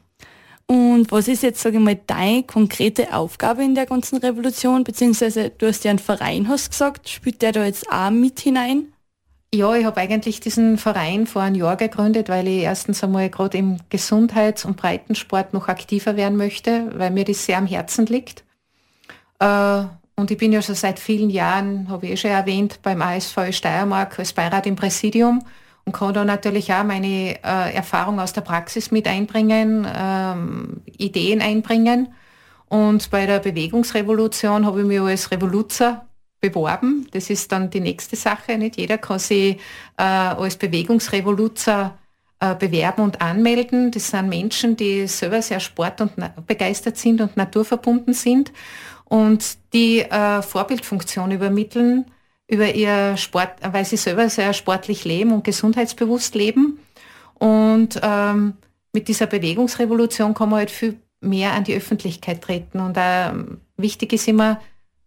Und 0.66 1.12
was 1.12 1.28
ist 1.28 1.44
jetzt, 1.44 1.62
sage 1.62 1.76
ich 1.76 1.82
mal, 1.82 2.00
deine 2.04 2.42
konkrete 2.42 3.14
Aufgabe 3.14 3.62
in 3.62 3.76
der 3.76 3.86
ganzen 3.86 4.18
Revolution? 4.18 4.82
Beziehungsweise 4.82 5.50
du 5.50 5.68
hast 5.68 5.84
ja 5.84 5.90
einen 5.90 6.00
Verein, 6.00 6.48
hast 6.48 6.72
gesagt, 6.72 7.08
spielt 7.08 7.40
der 7.40 7.52
da 7.52 7.64
jetzt 7.64 7.88
auch 7.88 8.10
mit 8.10 8.40
hinein? 8.40 8.92
Ja, 9.54 9.72
ich 9.76 9.84
habe 9.84 10.00
eigentlich 10.00 10.40
diesen 10.40 10.76
Verein 10.76 11.28
vor 11.28 11.42
einem 11.42 11.54
Jahr 11.54 11.76
gegründet, 11.76 12.28
weil 12.28 12.48
ich 12.48 12.62
erstens 12.62 13.04
einmal 13.04 13.30
gerade 13.30 13.58
im 13.58 13.76
Gesundheits- 13.90 14.64
und 14.64 14.76
Breitensport 14.76 15.54
noch 15.54 15.68
aktiver 15.68 16.16
werden 16.16 16.36
möchte, 16.36 16.90
weil 16.98 17.12
mir 17.12 17.24
das 17.24 17.46
sehr 17.46 17.58
am 17.58 17.68
Herzen 17.68 18.06
liegt. 18.06 18.42
Äh, 19.38 19.84
und 20.16 20.30
ich 20.30 20.38
bin 20.38 20.52
ja 20.52 20.62
schon 20.62 20.74
seit 20.74 20.98
vielen 20.98 21.30
Jahren, 21.30 21.88
habe 21.88 22.06
ich 22.06 22.12
eh 22.12 22.16
schon 22.16 22.30
erwähnt, 22.30 22.80
beim 22.82 23.02
ASV 23.02 23.50
Steiermark 23.50 24.18
als 24.18 24.32
Beirat 24.32 24.66
im 24.66 24.76
Präsidium 24.76 25.42
und 25.84 25.92
kann 25.92 26.14
da 26.14 26.24
natürlich 26.24 26.72
auch 26.72 26.84
meine 26.84 27.42
äh, 27.42 27.74
Erfahrung 27.74 28.20
aus 28.20 28.32
der 28.32 28.42
Praxis 28.42 28.90
mit 28.90 29.08
einbringen, 29.08 29.86
ähm, 29.92 30.82
Ideen 30.86 31.42
einbringen. 31.42 32.14
Und 32.68 33.10
bei 33.10 33.26
der 33.26 33.40
Bewegungsrevolution 33.40 34.64
habe 34.64 34.80
ich 34.80 34.86
mich 34.86 35.00
als 35.00 35.30
Revoluzer 35.30 36.06
beworben. 36.40 37.06
Das 37.12 37.28
ist 37.28 37.50
dann 37.52 37.70
die 37.70 37.80
nächste 37.80 38.16
Sache. 38.16 38.56
Nicht 38.56 38.76
jeder 38.76 38.98
kann 38.98 39.18
sich 39.18 39.56
äh, 39.96 40.02
als 40.02 40.56
Bewegungsrevoluzer 40.56 41.98
äh, 42.40 42.54
bewerben 42.54 43.02
und 43.02 43.20
anmelden. 43.20 43.90
Das 43.90 44.10
sind 44.10 44.28
Menschen, 44.28 44.76
die 44.76 45.06
selber 45.06 45.42
sehr 45.42 45.60
sport- 45.60 46.00
und 46.00 46.12
begeistert 46.46 46.96
sind 46.96 47.20
und 47.20 47.36
naturverbunden 47.36 48.14
sind 48.14 48.52
und 49.14 49.58
die 49.72 50.00
äh, 50.00 50.42
Vorbildfunktion 50.42 51.30
übermitteln 51.30 52.06
über 52.48 52.74
ihr 52.74 53.16
Sport, 53.16 53.50
weil 53.62 53.84
sie 53.84 53.96
selber 53.96 54.28
sehr 54.28 54.52
sportlich 54.52 55.04
leben 55.04 55.30
und 55.30 55.44
gesundheitsbewusst 55.44 56.34
leben. 56.34 56.80
Und 57.34 58.00
ähm, 58.02 58.54
mit 58.92 59.06
dieser 59.06 59.26
Bewegungsrevolution 59.26 60.34
kann 60.34 60.50
man 60.50 60.58
halt 60.58 60.72
viel 60.72 60.98
mehr 61.20 61.52
an 61.52 61.62
die 61.62 61.76
Öffentlichkeit 61.76 62.42
treten. 62.42 62.80
Und 62.80 62.96
äh, 62.96 63.30
wichtig 63.76 64.14
ist 64.14 64.26
immer, 64.26 64.60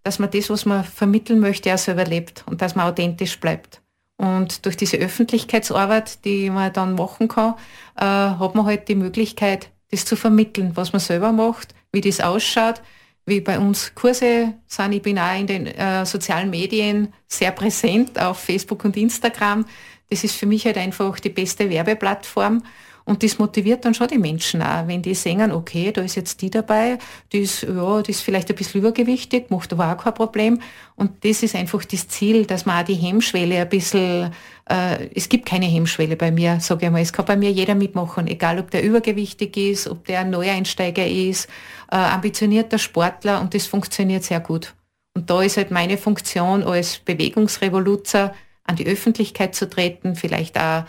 dass 0.03 0.19
man 0.19 0.31
das, 0.31 0.49
was 0.49 0.65
man 0.65 0.85
vermitteln 0.85 1.41
möchte, 1.41 1.73
auch 1.73 1.77
selber 1.77 2.05
lebt 2.05 2.45
und 2.47 2.61
dass 2.61 2.75
man 2.75 2.87
authentisch 2.87 3.37
bleibt. 3.41 3.81
Und 4.15 4.65
durch 4.65 4.77
diese 4.77 4.95
Öffentlichkeitsarbeit, 4.95 6.23
die 6.23 6.49
man 6.49 6.71
dann 6.71 6.95
machen 6.95 7.27
kann, 7.27 7.55
äh, 7.97 8.05
hat 8.05 8.55
man 8.55 8.65
halt 8.65 8.87
die 8.87 8.95
Möglichkeit, 8.95 9.69
das 9.91 10.05
zu 10.05 10.15
vermitteln, 10.15 10.71
was 10.75 10.93
man 10.93 11.01
selber 11.01 11.33
macht, 11.33 11.75
wie 11.91 11.99
das 11.99 12.21
ausschaut, 12.21 12.81
wie 13.27 13.41
bei 13.41 13.59
uns 13.59 13.93
Kurse 13.93 14.53
sind. 14.65 14.93
Ich 14.93 15.01
bin 15.01 15.19
auch 15.19 15.37
in 15.37 15.45
den 15.45 15.67
äh, 15.67 16.05
sozialen 16.05 16.49
Medien 16.49 17.13
sehr 17.27 17.51
präsent 17.51 18.19
auf 18.19 18.39
Facebook 18.39 18.85
und 18.85 18.97
Instagram. 18.97 19.65
Das 20.09 20.23
ist 20.23 20.35
für 20.35 20.45
mich 20.45 20.65
halt 20.65 20.77
einfach 20.77 21.19
die 21.19 21.29
beste 21.29 21.69
Werbeplattform. 21.69 22.63
Und 23.07 23.23
das 23.23 23.39
motiviert 23.39 23.85
dann 23.85 23.93
schon 23.93 24.09
die 24.09 24.17
Menschen 24.17 24.61
auch, 24.61 24.85
wenn 24.85 25.01
die 25.01 25.15
sehen, 25.15 25.53
okay, 25.53 25.93
da 25.93 26.01
ist 26.01 26.15
jetzt 26.15 26.41
die 26.41 26.49
dabei, 26.49 26.97
die 27.31 27.39
ist, 27.39 27.63
ja, 27.63 28.01
die 28.01 28.11
ist 28.11 28.19
vielleicht 28.19 28.49
ein 28.49 28.55
bisschen 28.57 28.81
übergewichtig, 28.81 29.49
macht 29.49 29.71
aber 29.71 29.93
auch 29.93 30.03
kein 30.03 30.13
Problem. 30.13 30.61
Und 30.97 31.23
das 31.23 31.41
ist 31.41 31.55
einfach 31.55 31.85
das 31.85 32.09
Ziel, 32.09 32.45
dass 32.45 32.65
man 32.65 32.81
auch 32.81 32.85
die 32.85 32.95
Hemmschwelle 32.95 33.61
ein 33.61 33.69
bisschen, 33.69 34.33
äh, 34.69 35.07
es 35.15 35.29
gibt 35.29 35.45
keine 35.45 35.67
Hemmschwelle 35.67 36.17
bei 36.17 36.31
mir, 36.31 36.59
sage 36.59 36.87
ich 36.87 36.91
mal. 36.91 37.01
Es 37.01 37.13
kann 37.13 37.23
bei 37.23 37.37
mir 37.37 37.49
jeder 37.49 37.75
mitmachen, 37.75 38.27
egal 38.27 38.59
ob 38.59 38.71
der 38.71 38.83
übergewichtig 38.83 39.55
ist, 39.55 39.87
ob 39.87 40.05
der 40.05 40.19
ein 40.19 40.29
Neueinsteiger 40.29 41.07
ist, 41.07 41.47
äh, 41.89 41.95
ambitionierter 41.95 42.77
Sportler 42.77 43.39
und 43.39 43.53
das 43.53 43.67
funktioniert 43.67 44.25
sehr 44.25 44.41
gut. 44.41 44.73
Und 45.15 45.29
da 45.29 45.41
ist 45.41 45.55
halt 45.55 45.71
meine 45.71 45.97
Funktion 45.97 46.61
als 46.61 46.97
Bewegungsrevoluzer 46.97 48.35
an 48.65 48.75
die 48.75 48.85
Öffentlichkeit 48.85 49.55
zu 49.55 49.69
treten, 49.69 50.15
vielleicht 50.15 50.59
auch 50.59 50.83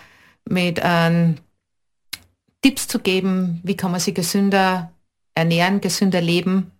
mit 0.44 0.82
einem 0.82 1.36
Tipps 2.62 2.88
zu 2.88 2.98
geben, 2.98 3.60
wie 3.62 3.76
kann 3.76 3.90
man 3.90 4.00
sich 4.00 4.14
gesünder 4.14 4.90
ernähren, 5.34 5.80
gesünder 5.80 6.20
leben. 6.20 6.72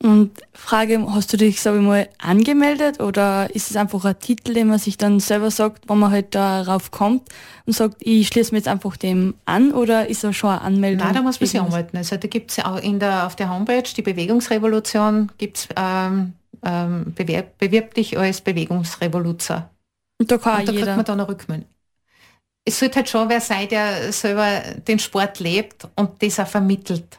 Und 0.00 0.30
Frage, 0.54 1.04
hast 1.12 1.32
du 1.32 1.36
dich, 1.36 1.60
sag 1.60 1.74
ich 1.74 1.82
mal, 1.82 2.08
angemeldet 2.18 3.00
oder 3.00 3.52
ist 3.52 3.68
es 3.68 3.76
einfach 3.76 4.04
ein 4.04 4.16
Titel, 4.20 4.54
den 4.54 4.68
man 4.68 4.78
sich 4.78 4.96
dann 4.96 5.18
selber 5.18 5.50
sagt, 5.50 5.88
wenn 5.88 5.98
man 5.98 6.12
halt 6.12 6.36
darauf 6.36 6.92
kommt 6.92 7.28
und 7.66 7.72
sagt, 7.72 7.96
ich 7.98 8.28
schließe 8.28 8.52
mich 8.52 8.60
jetzt 8.60 8.68
einfach 8.68 8.96
dem 8.96 9.34
an 9.44 9.72
oder 9.72 10.08
ist 10.08 10.22
das 10.22 10.36
schon 10.36 10.50
eine 10.50 10.60
Anmeldung? 10.60 11.04
Nein, 11.04 11.16
da 11.16 11.22
muss 11.22 11.40
man 11.40 11.48
sich 11.48 11.60
anmelden. 11.60 11.96
Also 11.98 12.16
da 12.16 12.28
gibt 12.28 12.52
es 12.52 12.64
auch 12.64 12.80
in 12.80 13.00
der, 13.00 13.26
auf 13.26 13.34
der 13.34 13.50
Homepage, 13.50 13.82
die 13.82 14.02
Bewegungsrevolution, 14.02 15.32
gibt 15.36 15.56
es 15.56 15.68
ähm, 15.76 16.34
ähm, 16.64 17.12
bewirb, 17.16 17.58
bewirb 17.58 17.94
dich 17.94 18.16
als 18.16 18.40
Bewegungsrevoluzer. 18.40 19.68
Und 20.20 20.30
da 20.30 20.38
kann 20.38 20.60
und 20.60 20.68
da 20.68 20.72
jeder. 20.72 20.84
kriegt 20.84 20.96
man 20.96 21.04
dann 21.06 21.20
eine 21.20 21.28
Rückmeldung 21.28 21.68
es 22.68 22.78
sollte 22.78 22.96
halt 22.96 23.08
schon 23.08 23.28
wer 23.28 23.40
sein, 23.40 23.66
der 23.68 24.12
selber 24.12 24.60
den 24.86 24.98
Sport 24.98 25.40
lebt 25.40 25.88
und 25.96 26.22
das 26.22 26.38
auch 26.38 26.46
vermittelt. 26.46 27.18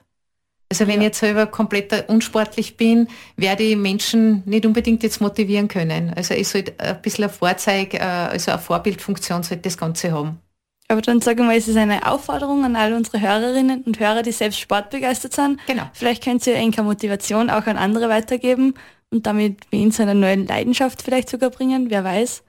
Also 0.71 0.85
wenn 0.85 0.95
ja. 0.95 0.99
ich 0.99 1.05
jetzt 1.05 1.19
selber 1.19 1.47
komplett 1.47 2.07
unsportlich 2.07 2.77
bin, 2.77 3.07
werde 3.35 3.63
ich 3.63 3.75
Menschen 3.75 4.43
nicht 4.45 4.67
unbedingt 4.67 5.01
jetzt 5.01 5.19
motivieren 5.19 5.67
können. 5.67 6.13
Also 6.15 6.35
ich 6.35 6.47
sollte 6.47 6.79
ein 6.79 7.01
bisschen 7.01 7.23
ein 7.23 7.31
Vorzeig, 7.31 7.95
äh, 7.95 7.97
also 7.97 8.51
eine 8.51 8.61
Vorbildfunktion 8.61 9.41
sollte 9.41 9.63
das 9.63 9.77
Ganze 9.77 10.11
haben. 10.11 10.39
Aber 10.87 11.01
dann 11.01 11.21
sage 11.21 11.41
ich 11.41 11.47
mal, 11.47 11.57
es 11.57 11.67
ist 11.67 11.77
eine 11.77 12.05
Aufforderung 12.05 12.63
an 12.65 12.75
alle 12.75 12.95
unsere 12.95 13.19
Hörerinnen 13.19 13.81
und 13.83 13.99
Hörer, 13.99 14.21
die 14.21 14.31
selbst 14.31 14.59
sportbegeistert 14.59 15.33
sind. 15.33 15.59
Genau. 15.65 15.89
Vielleicht 15.93 16.23
könnt 16.23 16.45
ihr 16.45 16.57
eine 16.57 16.83
Motivation 16.83 17.49
auch 17.49 17.65
an 17.65 17.77
andere 17.77 18.09
weitergeben 18.09 18.75
und 19.09 19.25
damit 19.25 19.57
wie 19.71 19.81
in 19.81 19.91
seiner 19.91 20.13
neuen 20.13 20.45
Leidenschaft 20.45 21.01
vielleicht 21.01 21.29
sogar 21.29 21.49
bringen, 21.49 21.89
wer 21.89 22.03
weiß 22.03 22.43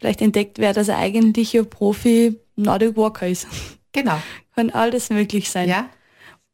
vielleicht 0.00 0.22
entdeckt 0.22 0.58
wer, 0.58 0.72
dass 0.72 0.88
er 0.88 0.98
eigentlich 0.98 1.56
ein 1.56 1.68
Profi 1.68 2.36
Nordic 2.56 2.96
Walker 2.96 3.28
ist. 3.28 3.46
Genau. 3.92 4.20
Kann 4.54 4.70
alles 4.70 5.10
möglich 5.10 5.50
sein. 5.50 5.68
Ja. 5.68 5.88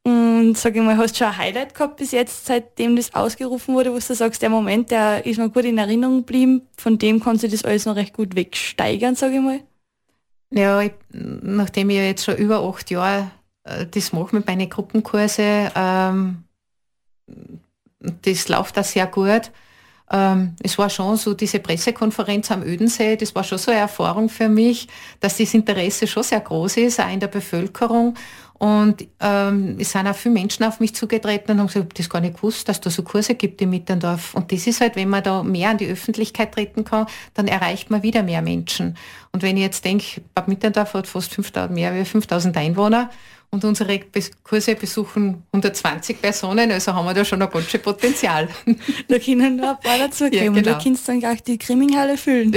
Und 0.02 0.56
sag 0.56 0.76
ich 0.76 0.82
mal, 0.82 0.96
hast 0.96 1.14
du 1.14 1.18
schon 1.18 1.26
ein 1.28 1.38
Highlight 1.38 1.74
gehabt 1.74 1.96
bis 1.96 2.12
jetzt, 2.12 2.46
seitdem 2.46 2.94
das 2.94 3.14
ausgerufen 3.14 3.74
wurde, 3.74 3.90
wo 3.90 3.98
du 3.98 4.14
sagst, 4.14 4.40
der 4.40 4.50
Moment, 4.50 4.90
der 4.90 5.26
ist 5.26 5.38
mir 5.38 5.48
gut 5.48 5.64
in 5.64 5.78
Erinnerung 5.78 6.18
geblieben, 6.18 6.62
von 6.76 6.98
dem 6.98 7.18
kannst 7.20 7.42
du 7.42 7.48
das 7.48 7.64
alles 7.64 7.86
noch 7.86 7.96
recht 7.96 8.14
gut 8.14 8.36
wegsteigern, 8.36 9.16
sage 9.16 9.36
ich 9.36 9.40
mal? 9.40 9.60
Ja, 10.50 10.80
ich, 10.80 10.92
nachdem 11.10 11.90
ich 11.90 11.96
jetzt 11.96 12.24
schon 12.24 12.36
über 12.36 12.60
acht 12.60 12.88
Jahre 12.90 13.32
äh, 13.64 13.84
das 13.86 14.12
mache 14.12 14.36
mit 14.36 14.46
meinen 14.46 14.70
Gruppenkurse, 14.70 15.72
ähm, 15.74 16.44
das 18.22 18.48
läuft 18.48 18.76
da 18.76 18.84
sehr 18.84 19.08
gut 19.08 19.50
ähm, 20.10 20.54
es 20.62 20.78
war 20.78 20.88
schon 20.88 21.16
so 21.16 21.34
diese 21.34 21.58
Pressekonferenz 21.58 22.50
am 22.50 22.62
Ödensee, 22.62 23.16
das 23.16 23.34
war 23.34 23.42
schon 23.42 23.58
so 23.58 23.70
eine 23.70 23.80
Erfahrung 23.80 24.28
für 24.28 24.48
mich, 24.48 24.86
dass 25.20 25.38
das 25.38 25.54
Interesse 25.54 26.06
schon 26.06 26.22
sehr 26.22 26.40
groß 26.40 26.76
ist, 26.78 27.00
auch 27.00 27.10
in 27.10 27.20
der 27.20 27.28
Bevölkerung. 27.28 28.14
Und 28.58 29.06
ähm, 29.20 29.76
es 29.78 29.92
sind 29.92 30.06
auch 30.06 30.14
viele 30.14 30.32
Menschen 30.32 30.64
auf 30.64 30.80
mich 30.80 30.94
zugetreten 30.94 31.52
und 31.52 31.58
haben 31.58 31.66
gesagt, 31.66 31.76
ich 31.76 31.88
habe 31.88 31.94
das 31.94 32.08
gar 32.08 32.20
nicht 32.20 32.36
gewusst, 32.36 32.68
dass 32.68 32.80
da 32.80 32.88
so 32.88 33.02
Kurse 33.02 33.34
gibt 33.34 33.60
im 33.60 33.68
Mitterndorf. 33.68 34.34
Und 34.34 34.50
das 34.50 34.66
ist 34.66 34.80
halt, 34.80 34.96
wenn 34.96 35.10
man 35.10 35.22
da 35.22 35.42
mehr 35.42 35.70
an 35.70 35.76
die 35.76 35.86
Öffentlichkeit 35.86 36.52
treten 36.52 36.84
kann, 36.84 37.06
dann 37.34 37.48
erreicht 37.48 37.90
man 37.90 38.02
wieder 38.02 38.22
mehr 38.22 38.40
Menschen. 38.40 38.96
Und 39.32 39.42
wenn 39.42 39.58
ich 39.58 39.62
jetzt 39.62 39.84
denke, 39.84 40.22
Bad 40.34 40.48
Mitterndorf 40.48 40.94
hat 40.94 41.06
fast 41.06 41.34
5000, 41.34 41.74
mehr 41.74 41.92
als 41.92 42.08
5000 42.08 42.56
Einwohner 42.56 43.10
und 43.50 43.64
unsere 43.64 44.00
Kurse 44.42 44.74
besuchen 44.74 45.42
120 45.52 46.20
Personen, 46.20 46.70
also 46.70 46.92
haben 46.92 47.06
wir 47.06 47.14
da 47.14 47.24
schon 47.24 47.40
ein 47.40 47.50
ganz 47.50 47.70
schön 47.70 47.82
Potenzial. 47.82 48.48
Da 49.08 49.18
können 49.18 49.56
noch 49.56 49.76
ein 49.76 49.80
paar 49.80 49.98
dazugeben 49.98 50.36
ja, 50.36 50.44
genau. 50.44 50.58
und 50.58 50.66
da 50.66 50.80
kannst 50.82 51.06
du 51.06 51.12
dann 51.12 51.20
gleich 51.20 51.42
die 51.42 51.58
Kriminhalle 51.58 52.16
füllen. 52.16 52.56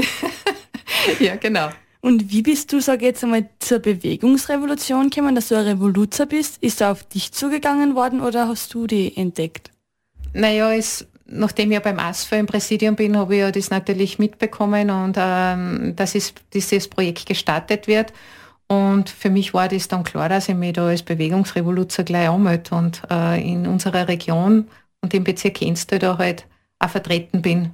ja, 1.20 1.36
genau. 1.36 1.70
Und 2.02 2.32
wie 2.32 2.42
bist 2.42 2.72
du, 2.72 2.80
sag 2.80 2.98
ich 2.98 3.08
jetzt 3.08 3.24
einmal, 3.24 3.50
zur 3.60 3.80
Bewegungsrevolution 3.80 5.10
gekommen, 5.10 5.36
dass 5.36 5.50
du 5.50 5.56
ein 5.56 5.66
Revoluzer 5.66 6.26
bist? 6.26 6.58
Ist 6.62 6.82
er 6.82 6.92
auf 6.92 7.04
dich 7.04 7.34
zugegangen 7.34 7.96
worden 7.96 8.22
oder 8.22 8.48
hast 8.48 8.74
du 8.74 8.88
die 8.88 9.16
entdeckt? 9.18 9.72
Naja, 10.34 10.74
es, 10.74 11.08
nachdem 11.26 11.72
ich 11.72 11.80
beim 11.80 12.00
ASFA 12.00 12.38
im 12.38 12.46
Präsidium 12.46 12.96
bin, 12.96 13.18
habe 13.18 13.36
ich 13.36 13.42
ja 13.42 13.52
das 13.52 13.70
natürlich 13.70 14.18
mitbekommen 14.18 14.90
und 14.90 15.16
ähm, 15.18 15.94
dass 15.96 16.16
es, 16.16 16.34
dieses 16.54 16.88
Projekt 16.88 17.26
gestartet 17.26 17.88
wird. 17.88 18.14
Und 18.72 19.10
für 19.10 19.32
mich 19.32 19.54
war 19.54 19.68
das 19.68 19.88
dann 19.88 20.04
klar, 20.04 20.30
dass 20.30 20.48
ich 20.48 20.56
mich 20.56 20.74
da 20.74 20.88
als 20.88 21.02
Bewegungsrevoluzer 21.02 22.04
gleich 22.04 22.30
anmelde 22.30 22.76
und 22.76 23.02
äh, 23.10 23.42
in 23.42 23.66
unserer 23.66 24.08
Region 24.08 24.68
und 25.02 25.14
im 25.14 25.24
Bezirk 25.24 25.62
Enstö 25.62 25.98
da 25.98 26.18
halt 26.18 26.46
auch 26.78 26.90
vertreten 26.90 27.42
bin. 27.42 27.72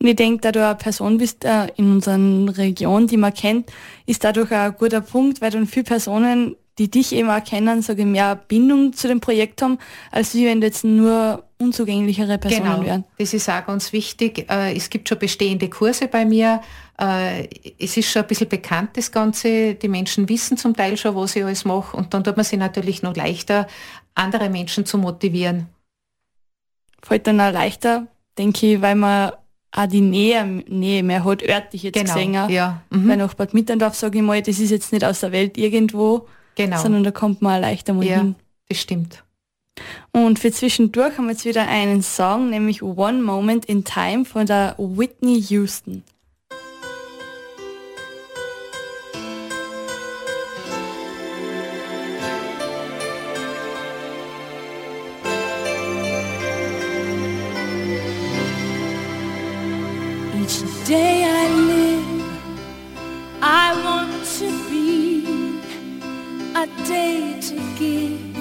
Und 0.00 0.06
ich 0.06 0.16
denke, 0.16 0.40
da 0.40 0.52
du 0.52 0.64
eine 0.64 0.76
Person 0.76 1.18
bist 1.18 1.44
äh, 1.44 1.66
in 1.76 1.90
unserer 1.90 2.56
Region, 2.56 3.08
die 3.08 3.16
man 3.16 3.34
kennt, 3.34 3.72
ist 4.06 4.22
dadurch 4.22 4.52
ein 4.52 4.76
guter 4.78 5.00
Punkt, 5.00 5.40
weil 5.40 5.50
dann 5.50 5.66
viele 5.66 5.84
Personen, 5.84 6.54
die 6.78 6.90
dich 6.90 7.12
eben 7.12 7.28
erkennen, 7.28 7.82
sage 7.82 8.02
ich, 8.02 8.06
mehr 8.06 8.36
Bindung 8.36 8.92
zu 8.92 9.08
dem 9.08 9.20
Projekt 9.20 9.62
haben, 9.62 9.78
als 10.12 10.34
wie 10.34 10.46
wenn 10.46 10.60
du 10.60 10.66
jetzt 10.66 10.84
nur 10.84 11.44
unzugänglichere 11.58 12.38
Personen 12.38 12.64
genau, 12.64 12.84
wären. 12.84 13.04
Das 13.18 13.34
ist 13.34 13.48
auch 13.50 13.66
ganz 13.66 13.92
wichtig. 13.92 14.48
Äh, 14.48 14.76
es 14.76 14.88
gibt 14.90 15.08
schon 15.08 15.18
bestehende 15.18 15.68
Kurse 15.68 16.06
bei 16.06 16.24
mir. 16.24 16.60
Äh, 17.00 17.48
es 17.78 17.96
ist 17.96 18.10
schon 18.10 18.22
ein 18.22 18.28
bisschen 18.28 18.48
bekannt, 18.48 18.90
das 18.94 19.10
Ganze. 19.10 19.74
Die 19.74 19.88
Menschen 19.88 20.28
wissen 20.28 20.56
zum 20.56 20.76
Teil 20.76 20.96
schon, 20.96 21.16
was 21.16 21.34
ich 21.34 21.44
alles 21.44 21.64
mache. 21.64 21.96
Und 21.96 22.14
dann 22.14 22.22
tut 22.22 22.36
man 22.36 22.44
sich 22.44 22.58
natürlich 22.58 23.02
noch 23.02 23.16
leichter, 23.16 23.66
andere 24.14 24.48
Menschen 24.48 24.86
zu 24.86 24.98
motivieren. 24.98 25.66
Fällt 27.02 27.26
dann 27.26 27.40
auch 27.40 27.52
leichter, 27.52 28.06
denke 28.36 28.74
ich, 28.74 28.82
weil 28.82 28.94
man 28.94 29.32
auch 29.72 29.86
die 29.86 30.00
Nähe, 30.00 30.44
Nähe 30.44 31.02
mehr 31.02 31.24
hat, 31.24 31.42
örtlich 31.42 31.82
jetzt 31.82 31.94
genau, 31.94 32.14
gesehen. 32.14 32.50
Ja. 32.50 32.82
Mhm. 32.90 33.08
Weil 33.08 33.16
nach 33.16 33.34
Bad 33.34 33.52
Mitterndorf, 33.52 33.94
sage 33.94 34.18
ich 34.18 34.24
mal, 34.24 34.40
das 34.40 34.58
ist 34.60 34.70
jetzt 34.70 34.92
nicht 34.92 35.04
aus 35.04 35.20
der 35.20 35.32
Welt 35.32 35.58
irgendwo, 35.58 36.26
genau. 36.58 36.82
sondern 36.82 37.04
da 37.04 37.10
kommt 37.10 37.40
man 37.40 37.60
leichter 37.60 37.94
mal 37.94 38.04
ja, 38.04 38.18
hin. 38.18 38.34
das 38.68 38.78
stimmt. 38.78 39.24
Und 40.12 40.38
für 40.38 40.52
zwischendurch 40.52 41.16
haben 41.16 41.26
wir 41.26 41.32
jetzt 41.32 41.44
wieder 41.44 41.68
einen 41.68 42.02
Song, 42.02 42.50
nämlich 42.50 42.82
One 42.82 43.22
Moment 43.22 43.64
in 43.64 43.84
Time 43.84 44.24
von 44.24 44.44
der 44.44 44.74
Whitney 44.76 45.40
Houston. 45.48 46.02
Day 66.88 67.38
to 67.38 67.56
give 67.78 68.34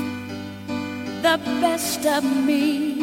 the 1.22 1.38
best 1.60 2.06
of 2.06 2.24
me. 2.24 2.96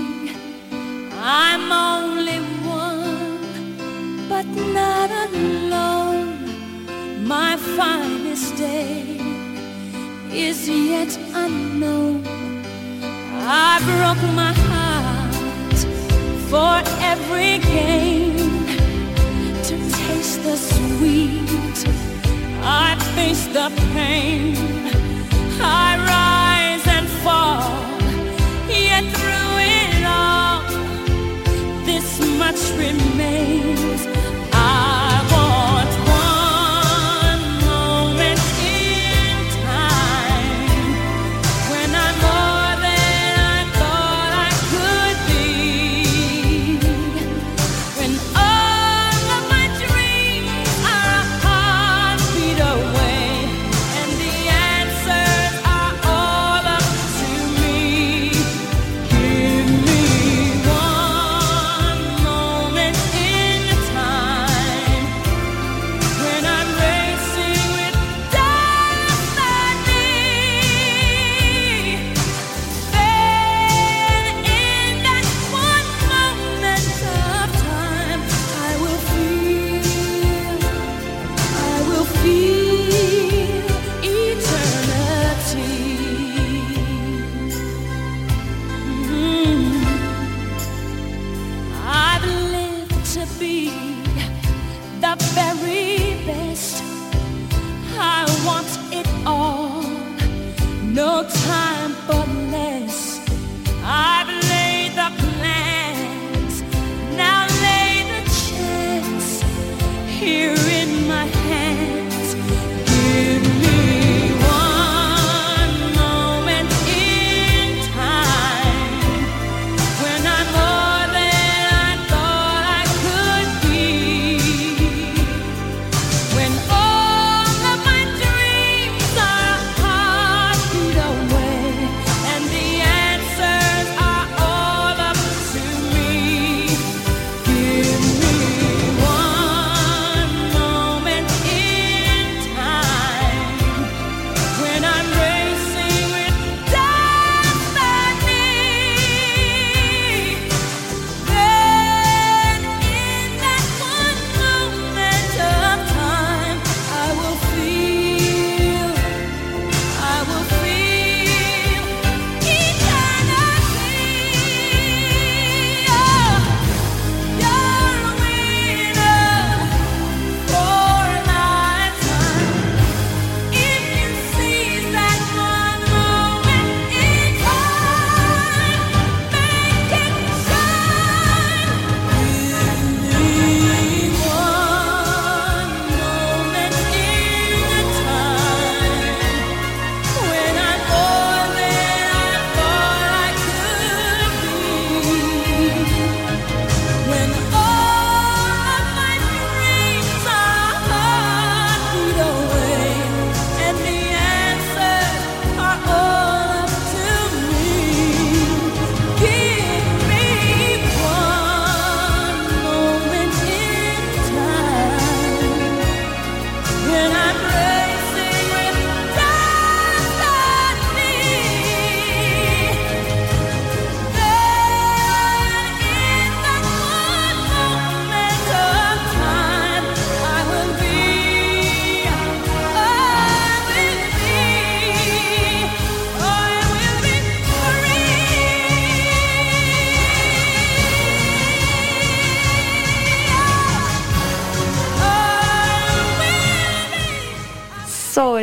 I'm 1.20 1.70
only 1.70 2.38
one, 2.64 4.26
but 4.26 4.46
not 4.78 5.10
alone. 5.28 6.38
My 7.26 7.58
finest 7.76 8.56
day 8.56 9.18
is 10.32 10.66
yet 10.66 11.12
unknown. 11.34 12.24
I 13.68 13.72
broke 13.90 14.24
my 14.42 14.54
heart 14.70 15.78
for 16.50 16.74
every 17.12 17.58
gain 17.58 18.36
to 19.68 19.74
taste 19.98 20.42
the 20.42 20.56
sweet. 20.56 21.78
I 22.62 22.96
face 23.14 23.46
the 23.48 23.68
pain. 23.92 25.03
I 25.60 25.96
rise 26.14 26.86
and 26.86 27.08
fall 27.22 27.84
get 28.94 29.04
through 29.16 29.58
it 29.58 30.04
all, 30.04 30.62
this 31.84 32.20
much 32.38 32.60
remains. 32.78 34.13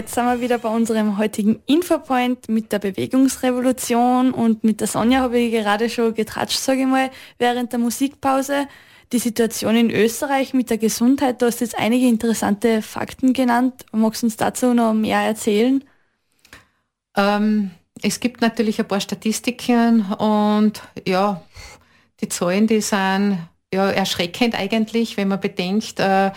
Jetzt 0.01 0.15
sind 0.15 0.25
wir 0.25 0.41
wieder 0.41 0.57
bei 0.57 0.69
unserem 0.69 1.19
heutigen 1.19 1.61
Infopoint 1.67 2.49
mit 2.49 2.71
der 2.71 2.79
Bewegungsrevolution 2.79 4.31
und 4.31 4.63
mit 4.63 4.79
der 4.79 4.87
Sonja 4.87 5.19
habe 5.19 5.37
ich 5.37 5.51
gerade 5.51 5.91
schon 5.91 6.15
getratscht, 6.15 6.57
sage 6.57 6.81
ich 6.81 6.87
mal, 6.87 7.11
während 7.37 7.71
der 7.71 7.77
Musikpause. 7.77 8.67
Die 9.11 9.19
Situation 9.19 9.75
in 9.75 9.91
Österreich 9.91 10.55
mit 10.55 10.71
der 10.71 10.79
Gesundheit, 10.79 11.39
du 11.41 11.45
hast 11.45 11.61
jetzt 11.61 11.77
einige 11.77 12.07
interessante 12.07 12.81
Fakten 12.81 13.33
genannt. 13.33 13.85
Magst 13.91 14.23
du 14.23 14.25
uns 14.27 14.37
dazu 14.37 14.73
noch 14.73 14.93
mehr 14.93 15.19
erzählen? 15.19 15.83
Ähm, 17.15 17.69
es 18.01 18.19
gibt 18.19 18.41
natürlich 18.41 18.79
ein 18.79 18.87
paar 18.87 19.01
Statistiken 19.01 20.13
und 20.13 20.81
ja, 21.07 21.43
die 22.21 22.29
Zahlen, 22.29 22.65
die 22.65 22.81
sind 22.81 23.37
ja 23.71 23.91
erschreckend 23.91 24.55
eigentlich, 24.55 25.17
wenn 25.17 25.27
man 25.27 25.39
bedenkt, 25.39 25.99
äh, 25.99 26.31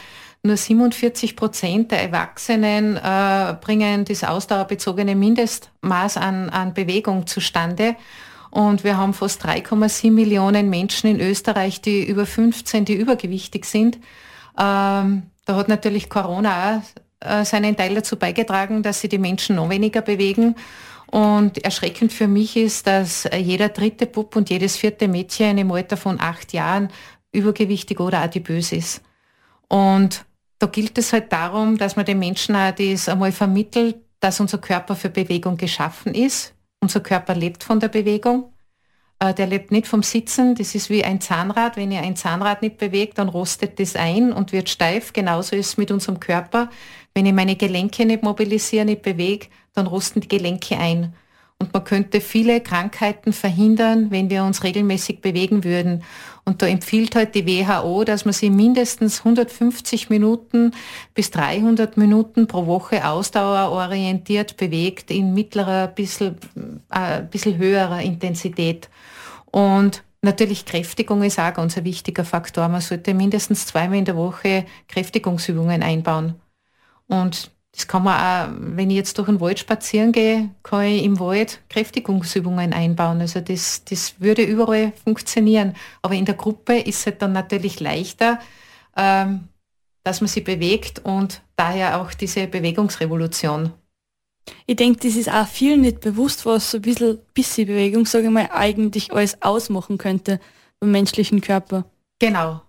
nur 0.44 0.59
47 0.59 1.37
Prozent 1.37 1.90
der 1.90 2.02
Erwachsenen 2.02 2.96
äh, 2.96 3.57
bringen 3.61 4.04
das 4.04 4.24
ausdauerbezogene 4.24 5.16
Mindestmaß 5.16 6.18
an, 6.18 6.50
an 6.50 6.74
Bewegung 6.74 7.26
zustande. 7.26 7.96
Und 8.50 8.85
wir 8.85 8.98
haben 8.98 9.14
fast 9.14 9.44
3,7 9.44 10.12
Millionen 10.12 10.68
Menschen 10.68 11.09
in 11.09 11.18
Österreich, 11.18 11.80
die 11.80 12.04
über 12.07 12.26
15, 12.26 12.85
die 12.85 12.94
übergewichtig 12.94 13.64
sind. 13.64 13.96
Ähm, 14.59 15.22
da 15.46 15.57
hat 15.57 15.68
natürlich 15.68 16.11
Corona 16.11 16.76
auch 16.76 16.83
äh, 17.26 17.44
seinen 17.46 17.74
Teil 17.74 17.94
dazu 17.94 18.16
beigetragen, 18.16 18.83
dass 18.83 19.00
sie 19.00 19.09
die 19.09 19.18
Menschen 19.18 19.57
noch 19.57 19.70
weniger 19.70 20.02
bewegen. 20.02 20.57
Und 21.07 21.64
erschreckend 21.64 22.12
für 22.12 22.28
mich 22.28 22.57
ist, 22.57 22.87
dass 22.87 23.26
jeder 23.35 23.70
dritte 23.70 24.07
Bub 24.07 24.37
und 24.37 24.50
jedes 24.50 24.76
vierte 24.76 25.09
Mädchen 25.09 25.57
im 25.57 25.72
Alter 25.72 25.96
von 25.96 26.20
acht 26.20 26.52
Jahren 26.52 26.90
übergewichtig 27.33 27.98
oder 27.98 28.18
adipös 28.18 28.72
ist. 28.72 29.02
Und 29.68 30.24
da 30.64 30.70
gilt 30.70 30.96
es 30.96 31.12
halt 31.12 31.31
darum, 31.31 31.77
dass 31.77 31.94
man 31.94 32.07
den 32.07 32.18
Menschen 32.18 32.57
auch 32.57 32.70
das 32.70 33.11
einmal 33.11 33.33
vermittelt, 33.33 33.96
dass 34.20 34.40
unser 34.40 34.57
Körper 34.57 34.96
für 34.96 35.11
Bewegung 35.11 35.59
geschaffen 35.59 36.14
ist. 36.14 36.55
Unser 36.81 37.00
Körper 37.00 37.35
lebt 37.35 37.62
von 37.62 37.81
der 37.81 37.88
Bewegung. 37.88 38.50
Äh, 39.18 39.35
der 39.35 39.46
lebt 39.46 39.72
nicht 39.72 39.87
vom 39.87 40.03
Sitzen. 40.03 40.55
Das 40.55 40.74
ist 40.74 40.88
wie 40.88 41.05
ein 41.05 41.20
Zahnrad. 41.20 41.77
Wenn 41.77 41.92
ihr 41.92 42.00
ein 42.00 42.16
Zahnrad 42.16 42.62
nicht 42.62 42.79
bewegt, 42.79 43.18
dann 43.18 43.29
rostet 43.29 43.79
das 43.79 43.94
ein 43.94 44.33
und 44.33 44.53
wird 44.53 44.70
steif. 44.70 45.12
Genauso 45.12 45.55
ist 45.55 45.66
es 45.66 45.77
mit 45.77 45.90
unserem 45.90 46.18
Körper. 46.18 46.70
Wenn 47.12 47.27
ich 47.27 47.35
meine 47.35 47.57
Gelenke 47.57 48.07
nicht 48.07 48.22
mobilisiere, 48.22 48.87
nicht 48.87 49.03
bewege, 49.03 49.48
dann 49.74 49.87
rosten 49.87 50.22
die 50.22 50.29
Gelenke 50.29 50.79
ein. 50.79 51.12
Und 51.58 51.75
man 51.75 51.85
könnte 51.85 52.23
viele 52.23 52.62
Krankheiten 52.62 53.35
verhindern, 53.35 54.10
wenn 54.10 54.31
wir 54.31 54.44
uns 54.44 54.65
regelmäßig 54.65 55.21
bewegen 55.21 55.62
würden. 55.62 56.04
Und 56.46 56.60
da 56.60 56.66
empfiehlt 56.66 57.16
halt 57.16 57.34
die 57.34 57.46
WHO, 57.46 58.04
dass 58.04 58.26
man 58.26 58.34
sie 58.34 58.50
mindestens 58.50 59.20
150 59.20 60.10
Minuten 60.10 60.72
bis 61.14 61.30
300 61.30 61.96
Minuten 61.96 62.46
pro 62.46 62.66
Woche 62.66 63.08
ausdauerorientiert 63.08 64.58
bewegt 64.58 65.10
in 65.10 65.32
mittlerer, 65.32 65.88
bisschen, 65.88 66.36
äh, 66.90 67.22
bisschen 67.22 67.56
höherer 67.56 68.02
Intensität. 68.02 68.90
Und 69.50 70.02
Natürlich 70.24 70.64
Kräftigung 70.64 71.22
ist 71.22 71.38
auch 71.38 71.52
ganz 71.52 71.76
ein 71.76 71.84
wichtiger 71.84 72.24
Faktor. 72.24 72.66
Man 72.68 72.80
sollte 72.80 73.12
mindestens 73.12 73.66
zweimal 73.66 73.98
in 73.98 74.06
der 74.06 74.16
Woche 74.16 74.64
Kräftigungsübungen 74.88 75.82
einbauen. 75.82 76.40
Und 77.08 77.50
das 77.75 77.88
kann 77.88 78.04
man 78.04 78.20
auch, 78.20 78.54
wenn 78.77 78.90
ich 78.90 78.96
jetzt 78.96 79.18
durch 79.18 79.27
den 79.27 79.40
Wald 79.40 79.58
spazieren 79.58 80.12
gehe, 80.12 80.50
kann 80.62 80.85
ich 80.85 81.02
im 81.02 81.18
Wald 81.18 81.60
Kräftigungsübungen 81.68 82.72
einbauen. 82.72 83.20
Also 83.20 83.40
das, 83.40 83.83
das 83.85 84.14
würde 84.20 84.42
überall 84.42 84.92
funktionieren. 85.02 85.75
Aber 86.00 86.14
in 86.14 86.25
der 86.25 86.37
Gruppe 86.37 86.79
ist 86.79 87.00
es 87.00 87.06
halt 87.06 87.20
dann 87.20 87.33
natürlich 87.33 87.81
leichter, 87.81 88.38
ähm, 88.96 89.48
dass 90.04 90.20
man 90.20 90.29
sich 90.29 90.44
bewegt 90.44 91.00
und 91.00 91.42
daher 91.56 92.00
auch 92.00 92.14
diese 92.14 92.46
Bewegungsrevolution. 92.46 93.72
Ich 94.66 94.77
denke, 94.77 95.00
das 95.00 95.16
ist 95.16 95.31
auch 95.31 95.48
vielen 95.48 95.81
nicht 95.81 96.00
bewusst, 96.00 96.46
was 96.46 96.70
so 96.70 96.79
ein 96.79 96.83
bisschen, 96.83 97.18
bisschen 97.33 97.66
Bewegung, 97.66 98.06
sage 98.06 98.27
ich 98.27 98.31
mal, 98.31 98.50
eigentlich 98.52 99.12
alles 99.12 99.42
ausmachen 99.42 99.98
könnte 99.98 100.38
beim 100.79 100.92
menschlichen 100.92 101.40
Körper. 101.40 101.87
Genau. 102.20 102.60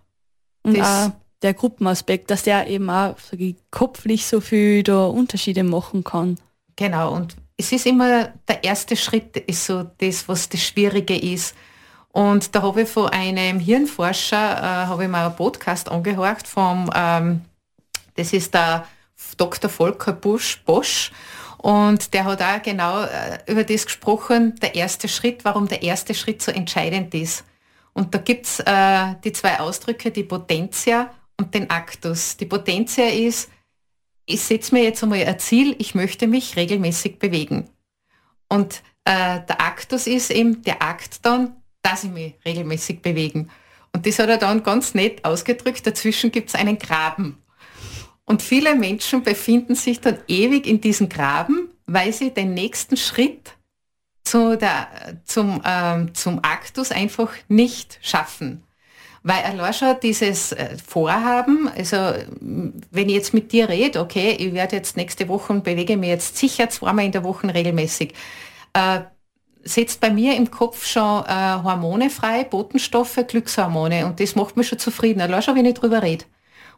Und 0.64 0.78
das, 0.78 1.08
auch 1.08 1.12
der 1.46 1.54
Gruppenaspekt, 1.54 2.30
dass 2.30 2.42
der 2.42 2.66
eben 2.66 2.90
auch 2.90 3.14
ich, 3.30 3.56
kopflich 3.70 4.26
so 4.26 4.40
viel 4.40 4.88
Unterschiede 4.90 5.62
machen 5.62 6.02
kann. 6.02 6.38
Genau, 6.74 7.14
und 7.14 7.36
es 7.56 7.72
ist 7.72 7.86
immer 7.86 8.32
der 8.48 8.64
erste 8.64 8.96
Schritt, 8.96 9.36
ist 9.36 9.64
so 9.64 9.84
das, 9.98 10.28
was 10.28 10.48
das 10.48 10.62
Schwierige 10.62 11.16
ist. 11.16 11.54
Und 12.10 12.54
da 12.54 12.62
habe 12.62 12.82
ich 12.82 12.88
von 12.88 13.08
einem 13.10 13.60
Hirnforscher, 13.60 14.58
äh, 14.58 14.86
habe 14.86 15.04
ich 15.04 15.08
mal 15.08 15.26
einen 15.26 15.36
Podcast 15.36 15.88
angehört 15.88 16.48
vom, 16.48 16.90
ähm, 16.94 17.42
das 18.14 18.32
ist 18.32 18.52
der 18.52 18.86
Dr. 19.36 19.70
Volker 19.70 20.12
Busch, 20.12 20.62
Bosch. 20.64 21.12
Und 21.58 22.12
der 22.12 22.24
hat 22.24 22.42
auch 22.42 22.62
genau 22.62 23.02
äh, 23.02 23.38
über 23.46 23.64
das 23.64 23.86
gesprochen, 23.86 24.54
der 24.60 24.74
erste 24.74 25.08
Schritt, 25.08 25.44
warum 25.44 25.68
der 25.68 25.82
erste 25.82 26.14
Schritt 26.14 26.42
so 26.42 26.50
entscheidend 26.50 27.14
ist. 27.14 27.44
Und 27.92 28.14
da 28.14 28.18
gibt's 28.18 28.60
äh, 28.60 29.14
die 29.24 29.32
zwei 29.32 29.60
Ausdrücke, 29.60 30.10
die 30.10 30.24
Potentia 30.24 31.10
und 31.38 31.54
den 31.54 31.70
Aktus. 31.70 32.36
Die 32.36 32.46
Potentia 32.46 33.06
ist, 33.06 33.50
ich 34.24 34.42
setze 34.42 34.74
mir 34.74 34.82
jetzt 34.82 35.02
einmal 35.02 35.24
ein 35.24 35.38
Ziel, 35.38 35.76
ich 35.78 35.94
möchte 35.94 36.26
mich 36.26 36.56
regelmäßig 36.56 37.18
bewegen. 37.18 37.70
Und 38.48 38.82
äh, 39.04 39.40
der 39.48 39.60
Aktus 39.60 40.06
ist 40.06 40.30
eben 40.30 40.62
der 40.62 40.82
Akt 40.82 41.24
dann, 41.24 41.56
dass 41.82 42.04
ich 42.04 42.10
mich 42.10 42.34
regelmäßig 42.44 43.02
bewegen. 43.02 43.50
Und 43.92 44.06
das 44.06 44.18
hat 44.18 44.28
er 44.28 44.38
dann 44.38 44.62
ganz 44.62 44.94
nett 44.94 45.24
ausgedrückt. 45.24 45.86
Dazwischen 45.86 46.32
gibt 46.32 46.48
es 46.48 46.54
einen 46.54 46.78
Graben. 46.78 47.38
Und 48.24 48.42
viele 48.42 48.74
Menschen 48.74 49.22
befinden 49.22 49.76
sich 49.76 50.00
dann 50.00 50.18
ewig 50.26 50.66
in 50.66 50.80
diesem 50.80 51.08
Graben, 51.08 51.70
weil 51.86 52.12
sie 52.12 52.30
den 52.30 52.54
nächsten 52.54 52.96
Schritt 52.96 53.54
zu 54.24 54.58
der, 54.58 54.88
zum, 55.24 55.62
ähm, 55.64 56.12
zum 56.14 56.40
Aktus 56.42 56.90
einfach 56.90 57.32
nicht 57.48 58.00
schaffen. 58.02 58.65
Weil 59.28 59.42
allein 59.42 59.74
schon 59.74 59.96
dieses 60.00 60.52
äh, 60.52 60.76
Vorhaben, 60.86 61.68
also 61.76 61.96
wenn 62.92 63.08
ich 63.08 63.14
jetzt 63.16 63.34
mit 63.34 63.50
dir 63.50 63.68
rede, 63.68 63.98
okay, 63.98 64.36
ich 64.38 64.54
werde 64.54 64.76
jetzt 64.76 64.96
nächste 64.96 65.26
Woche 65.26 65.52
und 65.52 65.64
bewege 65.64 65.96
mich 65.96 66.10
jetzt 66.10 66.36
sicher 66.36 66.70
zweimal 66.70 67.06
in 67.06 67.10
der 67.10 67.24
Woche 67.24 67.52
regelmäßig, 67.52 68.14
äh, 68.72 69.00
setzt 69.64 70.00
bei 70.00 70.10
mir 70.10 70.36
im 70.36 70.48
Kopf 70.48 70.86
schon 70.86 71.24
äh, 71.24 71.58
Hormone 71.64 72.08
frei, 72.08 72.44
Botenstoffe, 72.44 73.18
Glückshormone 73.26 74.06
und 74.06 74.20
das 74.20 74.36
macht 74.36 74.56
mich 74.56 74.68
schon 74.68 74.78
zufrieden, 74.78 75.20
allein 75.20 75.42
schon, 75.42 75.56
wenn 75.56 75.66
ich 75.66 75.74
drüber 75.74 76.04
rede. 76.04 76.24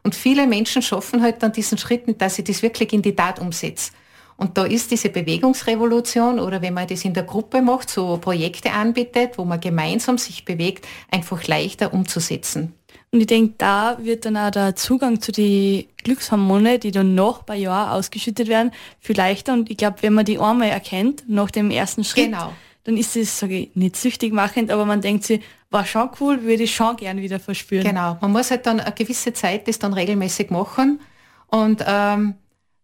Und 0.01 0.15
viele 0.15 0.47
Menschen 0.47 0.81
schaffen 0.81 1.21
halt 1.21 1.43
dann 1.43 1.51
diesen 1.51 1.77
Schritt 1.77 2.07
nicht, 2.07 2.19
dass 2.19 2.33
sie 2.33 2.43
das 2.43 2.63
wirklich 2.63 2.91
in 2.93 3.03
die 3.03 3.15
Tat 3.15 3.37
umsetzen. 3.37 3.93
Und 4.39 4.57
da 4.57 4.63
ist 4.63 4.89
diese 4.89 5.09
Bewegungsrevolution 5.09 6.39
oder 6.39 6.61
wenn 6.61 6.73
man 6.73 6.87
das 6.87 7.03
in 7.03 7.13
der 7.13 7.23
Gruppe 7.23 7.61
macht, 7.61 7.89
so 7.89 8.17
Projekte 8.21 8.71
anbietet, 8.71 9.37
wo 9.37 9.43
man 9.43 9.59
gemeinsam 9.59 10.17
sich 10.17 10.45
bewegt, 10.45 10.87
einfach 11.11 11.45
leichter 11.45 11.93
umzusetzen. 11.93 12.73
Und 13.11 13.19
ich 13.19 13.27
denke, 13.27 13.55
da 13.57 13.97
wird 14.01 14.23
dann 14.23 14.37
auch 14.37 14.49
der 14.49 14.77
Zugang 14.77 15.19
zu 15.19 15.33
den 15.33 15.87
Glückshormone, 16.05 16.79
die 16.79 16.91
dann 16.91 17.15
noch 17.15 17.43
bei 17.43 17.57
Jahr 17.57 17.91
ausgeschüttet 17.91 18.47
werden, 18.47 18.71
viel 19.01 19.17
leichter. 19.17 19.51
Und 19.51 19.69
ich 19.69 19.75
glaube, 19.75 19.97
wenn 20.03 20.13
man 20.13 20.23
die 20.23 20.39
einmal 20.39 20.69
erkennt, 20.69 21.23
nach 21.27 21.51
dem 21.51 21.69
ersten 21.69 22.05
Schritt, 22.05 22.27
genau. 22.27 22.53
dann 22.85 22.95
ist 22.95 23.17
es, 23.17 23.39
sage 23.39 23.57
ich, 23.57 23.75
nicht 23.75 23.97
süchtig 23.97 24.31
machend, 24.31 24.71
aber 24.71 24.85
man 24.85 25.01
denkt 25.01 25.25
sich, 25.25 25.41
war 25.69 25.85
schon 25.85 26.11
cool, 26.21 26.43
würde 26.43 26.63
ich 26.63 26.73
schon 26.73 26.95
gern 26.95 27.17
wieder 27.17 27.41
verspüren. 27.41 27.85
Genau, 27.85 28.17
man 28.21 28.31
muss 28.31 28.51
halt 28.51 28.65
dann 28.65 28.79
eine 28.79 28.93
gewisse 28.93 29.33
Zeit 29.33 29.67
das 29.67 29.79
dann 29.79 29.91
regelmäßig 29.91 30.49
machen. 30.49 31.01
Und 31.47 31.83
ähm, 31.85 32.35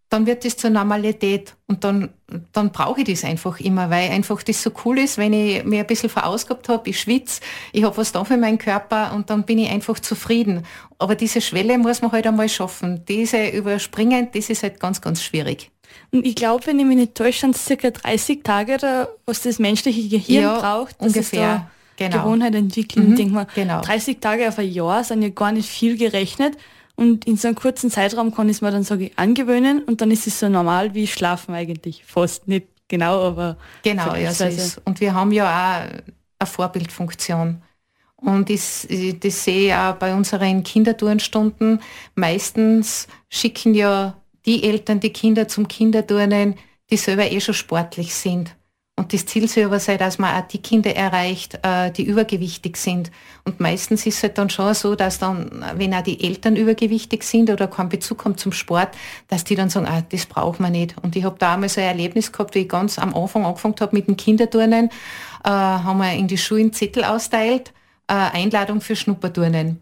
dann 0.09 0.27
wird 0.27 0.45
das 0.45 0.55
zur 0.55 0.69
Normalität 0.69 1.55
und 1.67 1.83
dann, 1.83 2.09
dann 2.53 2.71
brauche 2.71 3.01
ich 3.01 3.07
das 3.07 3.23
einfach 3.23 3.59
immer, 3.59 3.89
weil 3.89 4.11
einfach 4.11 4.43
das 4.43 4.61
so 4.61 4.71
cool 4.85 4.99
ist, 4.99 5.17
wenn 5.17 5.33
ich 5.33 5.63
mir 5.63 5.79
ein 5.79 5.87
bisschen 5.87 6.09
verausgabt 6.09 6.69
habe, 6.69 6.89
ich 6.89 6.99
schwitze, 6.99 7.41
ich 7.71 7.83
habe 7.83 7.97
was 7.97 8.11
da 8.11 8.23
für 8.23 8.37
meinen 8.37 8.57
Körper 8.57 9.13
und 9.13 9.29
dann 9.29 9.43
bin 9.43 9.57
ich 9.57 9.69
einfach 9.69 9.99
zufrieden. 9.99 10.63
Aber 10.99 11.15
diese 11.15 11.41
Schwelle 11.41 11.77
muss 11.77 12.01
man 12.01 12.11
halt 12.11 12.27
einmal 12.27 12.49
schaffen. 12.49 13.03
Diese 13.07 13.47
überspringen, 13.49 14.29
das 14.33 14.49
ist 14.49 14.63
halt 14.63 14.79
ganz, 14.79 15.01
ganz 15.01 15.23
schwierig. 15.23 15.71
Und 16.11 16.25
ich 16.25 16.35
glaube, 16.35 16.65
wenn 16.67 16.79
ich 16.79 16.85
mich 16.85 16.97
nicht 16.97 17.15
täusche, 17.15 17.41
sind 17.41 17.55
es 17.55 17.65
circa 17.65 17.89
30 17.91 18.43
Tage, 18.43 18.75
oder, 18.75 19.09
was 19.25 19.41
das 19.41 19.59
menschliche 19.59 20.07
Gehirn 20.07 20.43
ja, 20.43 20.59
braucht, 20.59 21.01
dass 21.01 21.07
ungefähr. 21.07 21.21
es 21.55 21.61
da 21.97 22.07
genau. 22.09 22.23
Gewohnheit 22.23 22.55
entwickeln. 22.55 23.11
Mhm, 23.11 23.15
Denk 23.15 23.31
mal, 23.31 23.47
genau. 23.55 23.81
30 23.81 24.19
Tage 24.19 24.47
auf 24.47 24.59
ein 24.59 24.71
Jahr 24.71 25.03
sind 25.03 25.21
ja 25.21 25.29
gar 25.29 25.51
nicht 25.51 25.69
viel 25.69 25.97
gerechnet. 25.97 26.57
Und 26.95 27.25
in 27.25 27.35
so 27.35 27.47
einem 27.47 27.55
kurzen 27.55 27.91
Zeitraum 27.91 28.33
kann 28.33 28.47
ich 28.47 28.57
es 28.57 28.61
mir 28.61 28.71
dann, 28.71 28.83
sage 28.83 29.05
ich, 29.05 29.19
angewöhnen 29.19 29.83
und 29.83 30.01
dann 30.01 30.11
ist 30.11 30.27
es 30.27 30.39
so 30.39 30.47
normal 30.47 30.93
wie 30.93 31.07
Schlafen 31.07 31.53
eigentlich. 31.53 32.05
Fast 32.05 32.47
nicht 32.47 32.67
genau, 32.87 33.21
aber. 33.21 33.57
Genau, 33.83 34.15
ja, 34.15 34.31
so 34.31 34.45
ist. 34.45 34.81
Und 34.85 35.01
wir 35.01 35.13
haben 35.13 35.31
ja 35.31 35.45
auch 35.45 35.89
eine 36.39 36.47
Vorbildfunktion. 36.47 37.61
Und 38.15 38.49
das, 38.49 38.87
das 39.19 39.43
sehe 39.43 39.67
ich 39.67 39.73
auch 39.73 39.95
bei 39.95 40.13
unseren 40.15 40.63
Kinderturnstunden. 40.63 41.81
Meistens 42.15 43.07
schicken 43.29 43.75
ja 43.75 44.15
die 44.45 44.63
Eltern 44.63 44.99
die 44.99 45.11
Kinder 45.11 45.47
zum 45.47 45.67
Kinderturnen, 45.67 46.55
die 46.89 46.97
selber 46.97 47.29
eh 47.29 47.41
schon 47.41 47.53
sportlich 47.53 48.15
sind. 48.15 48.55
Und 48.97 49.11
das 49.11 49.25
Ziel 49.25 49.49
soll 49.49 49.65
aber 49.65 49.79
sein, 49.81 49.97
dass 49.97 50.19
man 50.19 50.33
auch 50.41 50.47
die 50.47 50.61
Kinder 50.61 50.95
erreicht, 50.95 51.59
äh, 51.63 51.91
die 51.91 52.05
übergewichtig 52.05 52.77
sind. 52.77 53.11
Und 53.43 53.59
meistens 53.59 54.05
ist 54.05 54.17
es 54.17 54.23
halt 54.23 54.37
dann 54.37 54.49
schon 54.49 54.73
so, 54.73 54.95
dass 54.95 55.19
dann, 55.19 55.65
wenn 55.75 55.93
auch 55.93 56.01
die 56.01 56.23
Eltern 56.23 56.55
übergewichtig 56.55 57.23
sind 57.23 57.49
oder 57.49 57.67
keinen 57.67 57.89
Bezug 57.89 58.23
haben 58.23 58.37
zum 58.37 58.53
Sport, 58.53 58.95
dass 59.27 59.43
die 59.43 59.55
dann 59.55 59.69
sagen, 59.69 59.85
ah, 59.85 60.01
das 60.09 60.25
braucht 60.25 60.61
man 60.61 60.71
nicht. 60.71 60.95
Und 61.01 61.17
ich 61.17 61.25
habe 61.25 61.35
da 61.37 61.55
einmal 61.55 61.67
so 61.67 61.81
ein 61.81 61.87
Erlebnis 61.87 62.31
gehabt, 62.31 62.55
wie 62.55 62.59
ich 62.59 62.69
ganz 62.69 62.97
am 62.97 63.13
Anfang 63.13 63.45
angefangen 63.45 63.75
habe 63.81 63.95
mit 63.95 64.07
den 64.07 64.15
Kinderturnen, 64.15 64.89
äh, 65.43 65.49
haben 65.49 65.99
wir 65.99 66.13
in 66.13 66.29
die 66.29 66.37
Schulen 66.37 66.71
Zettel 66.71 67.03
austeilt, 67.03 67.73
äh, 68.07 68.13
Einladung 68.13 68.79
für 68.79 68.95
Schnupperturnen. 68.95 69.81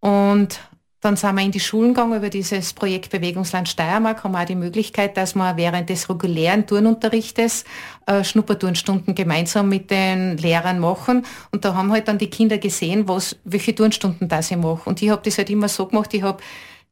Und 0.00 0.60
dann 1.06 1.14
sind 1.14 1.36
wir 1.36 1.44
in 1.44 1.52
die 1.52 1.60
Schulen 1.60 1.94
gegangen 1.94 2.16
über 2.16 2.30
dieses 2.30 2.72
Projekt 2.72 3.10
Bewegungsland 3.10 3.68
Steiermark, 3.68 4.24
haben 4.24 4.34
auch 4.34 4.44
die 4.44 4.56
Möglichkeit, 4.56 5.16
dass 5.16 5.36
wir 5.36 5.56
während 5.56 5.88
des 5.88 6.10
regulären 6.10 6.66
Turnunterrichtes 6.66 7.64
äh, 8.06 8.24
Schnupperturnstunden 8.24 9.14
gemeinsam 9.14 9.68
mit 9.68 9.88
den 9.92 10.36
Lehrern 10.36 10.80
machen. 10.80 11.24
Und 11.52 11.64
da 11.64 11.74
haben 11.74 11.92
halt 11.92 12.08
dann 12.08 12.18
die 12.18 12.28
Kinder 12.28 12.58
gesehen, 12.58 13.06
was, 13.06 13.36
welche 13.44 13.72
Turnstunden 13.72 14.26
das 14.26 14.50
ich 14.50 14.56
mache. 14.56 14.90
Und 14.90 15.00
ich 15.00 15.10
habe 15.10 15.22
das 15.24 15.38
halt 15.38 15.48
immer 15.48 15.68
so 15.68 15.86
gemacht, 15.86 16.12
ich 16.12 16.22
habe 16.22 16.42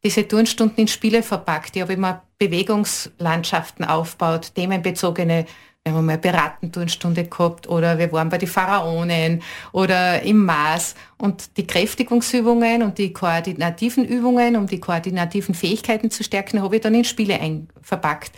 diese 0.05 0.29
Turnstunden 0.29 0.79
in 0.83 0.87
Spiele 0.87 1.25
verpackt. 1.25 1.75
Ich 1.75 1.83
habe 1.83 1.95
immer 1.95 2.23
Bewegungslandschaften 2.39 3.85
aufgebaut, 3.85 4.53
themenbezogene 4.55 5.45
wir 5.87 5.93
haben 5.93 6.07
mal 6.07 6.17
Beratenturnsstunde 6.17 7.25
gehabt 7.25 7.69
oder 7.69 7.99
wir 7.99 8.11
waren 8.11 8.31
bei 8.31 8.39
den 8.39 8.49
Pharaonen 8.49 9.43
oder 9.71 10.23
im 10.23 10.43
Mars 10.43 10.95
und 11.19 11.59
die 11.59 11.67
Kräftigungsübungen 11.67 12.83
und 12.83 12.97
die 12.97 13.13
koordinativen 13.13 14.07
Übungen, 14.07 14.57
um 14.57 14.67
die 14.67 14.81
koordinativen 14.81 15.55
Fähigkeiten 15.55 16.11
zu 16.11 16.25
stärken, 16.25 16.63
habe 16.63 16.77
ich 16.77 16.83
dann 16.83 16.95
in 16.95 17.05
Spiele 17.05 17.39
verpackt. 17.83 18.33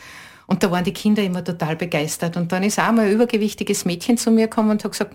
Und 0.49 0.64
da 0.64 0.72
waren 0.72 0.82
die 0.82 0.92
Kinder 0.92 1.22
immer 1.22 1.44
total 1.44 1.76
begeistert. 1.76 2.36
Und 2.36 2.51
dann 2.51 2.64
ist 2.64 2.80
auch 2.80 2.90
mal 2.90 3.07
ein 3.07 3.12
übergewichtiges 3.12 3.84
Mädchen 3.84 4.16
zu 4.16 4.32
mir 4.32 4.49
gekommen 4.49 4.70
und 4.70 4.82
hat 4.82 4.90
gesagt, 4.90 5.14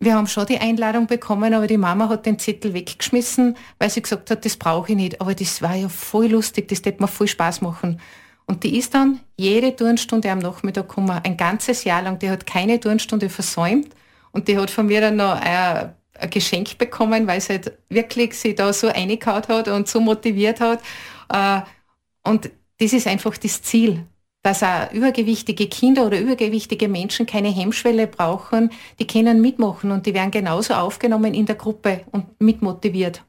wir 0.00 0.14
haben 0.14 0.26
schon 0.26 0.46
die 0.46 0.58
Einladung 0.58 1.06
bekommen, 1.06 1.54
aber 1.54 1.68
die 1.68 1.76
Mama 1.76 2.08
hat 2.08 2.26
den 2.26 2.40
Zettel 2.40 2.74
weggeschmissen, 2.74 3.56
weil 3.78 3.90
sie 3.90 4.02
gesagt 4.02 4.32
hat, 4.32 4.44
das 4.44 4.56
brauche 4.56 4.90
ich 4.90 4.96
nicht. 4.96 5.20
Aber 5.20 5.34
das 5.36 5.62
war 5.62 5.76
ja 5.76 5.88
voll 5.88 6.26
lustig, 6.26 6.66
das 6.68 6.84
wird 6.84 7.00
mir 7.00 7.06
voll 7.06 7.28
Spaß 7.28 7.60
machen. 7.60 8.00
Und 8.50 8.64
die 8.64 8.78
ist 8.78 8.94
dann 8.94 9.20
jede 9.36 9.76
Turnstunde 9.76 10.28
am 10.28 10.40
Nachmittag 10.40 10.88
gekommen, 10.88 11.20
ein 11.22 11.36
ganzes 11.36 11.84
Jahr 11.84 12.02
lang. 12.02 12.18
Die 12.18 12.28
hat 12.28 12.46
keine 12.46 12.80
Turnstunde 12.80 13.30
versäumt 13.30 13.94
und 14.32 14.48
die 14.48 14.58
hat 14.58 14.72
von 14.72 14.86
mir 14.86 15.00
dann 15.00 15.14
noch 15.14 15.40
ein, 15.40 15.94
ein 16.18 16.30
Geschenk 16.30 16.76
bekommen, 16.76 17.28
weil 17.28 17.40
sie 17.40 17.52
halt 17.52 17.78
wirklich 17.88 18.34
sie 18.34 18.56
da 18.56 18.72
so 18.72 18.88
eingehaut 18.88 19.46
hat 19.48 19.68
und 19.68 19.86
so 19.86 20.00
motiviert 20.00 20.58
hat. 20.58 20.80
Äh, 21.32 21.60
und 22.28 22.50
das 22.80 22.92
ist 22.92 23.06
einfach 23.06 23.36
das 23.36 23.62
Ziel, 23.62 24.04
dass 24.42 24.64
auch 24.64 24.90
übergewichtige 24.90 25.68
Kinder 25.68 26.04
oder 26.04 26.18
übergewichtige 26.18 26.88
Menschen 26.88 27.26
keine 27.26 27.50
Hemmschwelle 27.50 28.08
brauchen, 28.08 28.70
die 28.98 29.06
können 29.06 29.40
mitmachen 29.40 29.92
und 29.92 30.06
die 30.06 30.14
werden 30.14 30.32
genauso 30.32 30.74
aufgenommen 30.74 31.34
in 31.34 31.46
der 31.46 31.54
Gruppe 31.54 32.00
und 32.10 32.40
mitmotiviert. 32.40 33.22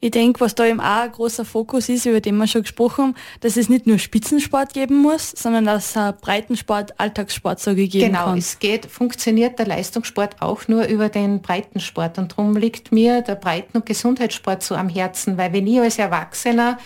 Ich 0.00 0.10
denke, 0.10 0.40
was 0.40 0.54
da 0.54 0.66
eben 0.66 0.80
auch 0.80 1.02
ein 1.02 1.12
großer 1.12 1.44
Fokus 1.44 1.88
ist, 1.88 2.06
über 2.06 2.20
den 2.20 2.36
wir 2.36 2.46
schon 2.46 2.62
gesprochen 2.62 3.04
haben, 3.04 3.14
dass 3.40 3.56
es 3.56 3.68
nicht 3.68 3.86
nur 3.86 3.98
Spitzensport 3.98 4.74
geben 4.74 5.02
muss, 5.02 5.30
sondern 5.30 5.64
dass 5.64 5.96
es 5.96 6.14
Breitensport, 6.20 6.98
Alltagssport 6.98 7.60
so 7.60 7.74
gegeben 7.74 8.06
genau, 8.06 8.18
kann. 8.18 8.34
Genau, 8.34 8.38
es 8.38 8.58
geht, 8.58 8.86
funktioniert 8.86 9.58
der 9.58 9.66
Leistungssport 9.66 10.40
auch 10.40 10.68
nur 10.68 10.86
über 10.86 11.08
den 11.08 11.42
Breitensport 11.42 12.18
und 12.18 12.32
darum 12.32 12.56
liegt 12.56 12.92
mir 12.92 13.22
der 13.22 13.34
Breiten- 13.36 13.76
und 13.76 13.86
Gesundheitssport 13.86 14.62
so 14.62 14.74
am 14.74 14.88
Herzen, 14.88 15.36
weil 15.36 15.52
wenn 15.52 15.66
ich 15.66 15.80
als 15.80 15.98
Erwachsener 15.98 16.78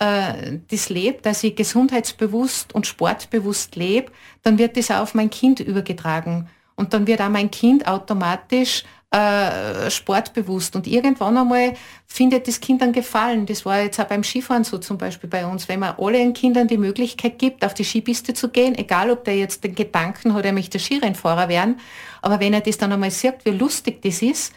äh, 0.00 0.58
das 0.68 0.88
lebe, 0.88 1.22
dass 1.22 1.44
ich 1.44 1.54
gesundheitsbewusst 1.54 2.74
und 2.74 2.86
sportbewusst 2.86 3.76
lebe, 3.76 4.10
dann 4.42 4.58
wird 4.58 4.76
das 4.76 4.90
auch 4.90 5.00
auf 5.00 5.14
mein 5.14 5.30
Kind 5.30 5.60
übergetragen. 5.60 6.48
Und 6.74 6.94
dann 6.94 7.06
wird 7.06 7.20
auch 7.20 7.28
mein 7.28 7.50
Kind 7.50 7.86
automatisch 7.86 8.84
äh, 9.10 9.90
sportbewusst. 9.90 10.76
Und 10.76 10.86
irgendwann 10.86 11.36
einmal 11.36 11.74
findet 12.06 12.46
das 12.46 12.60
Kind 12.60 12.80
dann 12.80 12.92
Gefallen. 12.92 13.46
Das 13.46 13.64
war 13.66 13.80
jetzt 13.80 13.98
auch 13.98 14.04
beim 14.04 14.22
Skifahren 14.22 14.64
so 14.64 14.78
zum 14.78 14.98
Beispiel 14.98 15.28
bei 15.28 15.44
uns. 15.44 15.68
Wenn 15.68 15.80
man 15.80 15.96
allen 15.98 16.32
Kindern 16.32 16.68
die 16.68 16.78
Möglichkeit 16.78 17.38
gibt, 17.38 17.64
auf 17.64 17.74
die 17.74 17.84
Skipiste 17.84 18.34
zu 18.34 18.50
gehen, 18.50 18.76
egal 18.76 19.10
ob 19.10 19.24
der 19.24 19.36
jetzt 19.36 19.64
den 19.64 19.74
Gedanken 19.74 20.34
hat, 20.34 20.44
er 20.44 20.52
möchte 20.52 20.78
Skirennfahrer 20.78 21.48
werden, 21.48 21.80
aber 22.22 22.38
wenn 22.40 22.54
er 22.54 22.60
das 22.60 22.78
dann 22.78 22.92
einmal 22.92 23.10
sieht, 23.10 23.44
wie 23.44 23.50
lustig 23.50 24.00
das 24.02 24.22
ist, 24.22 24.52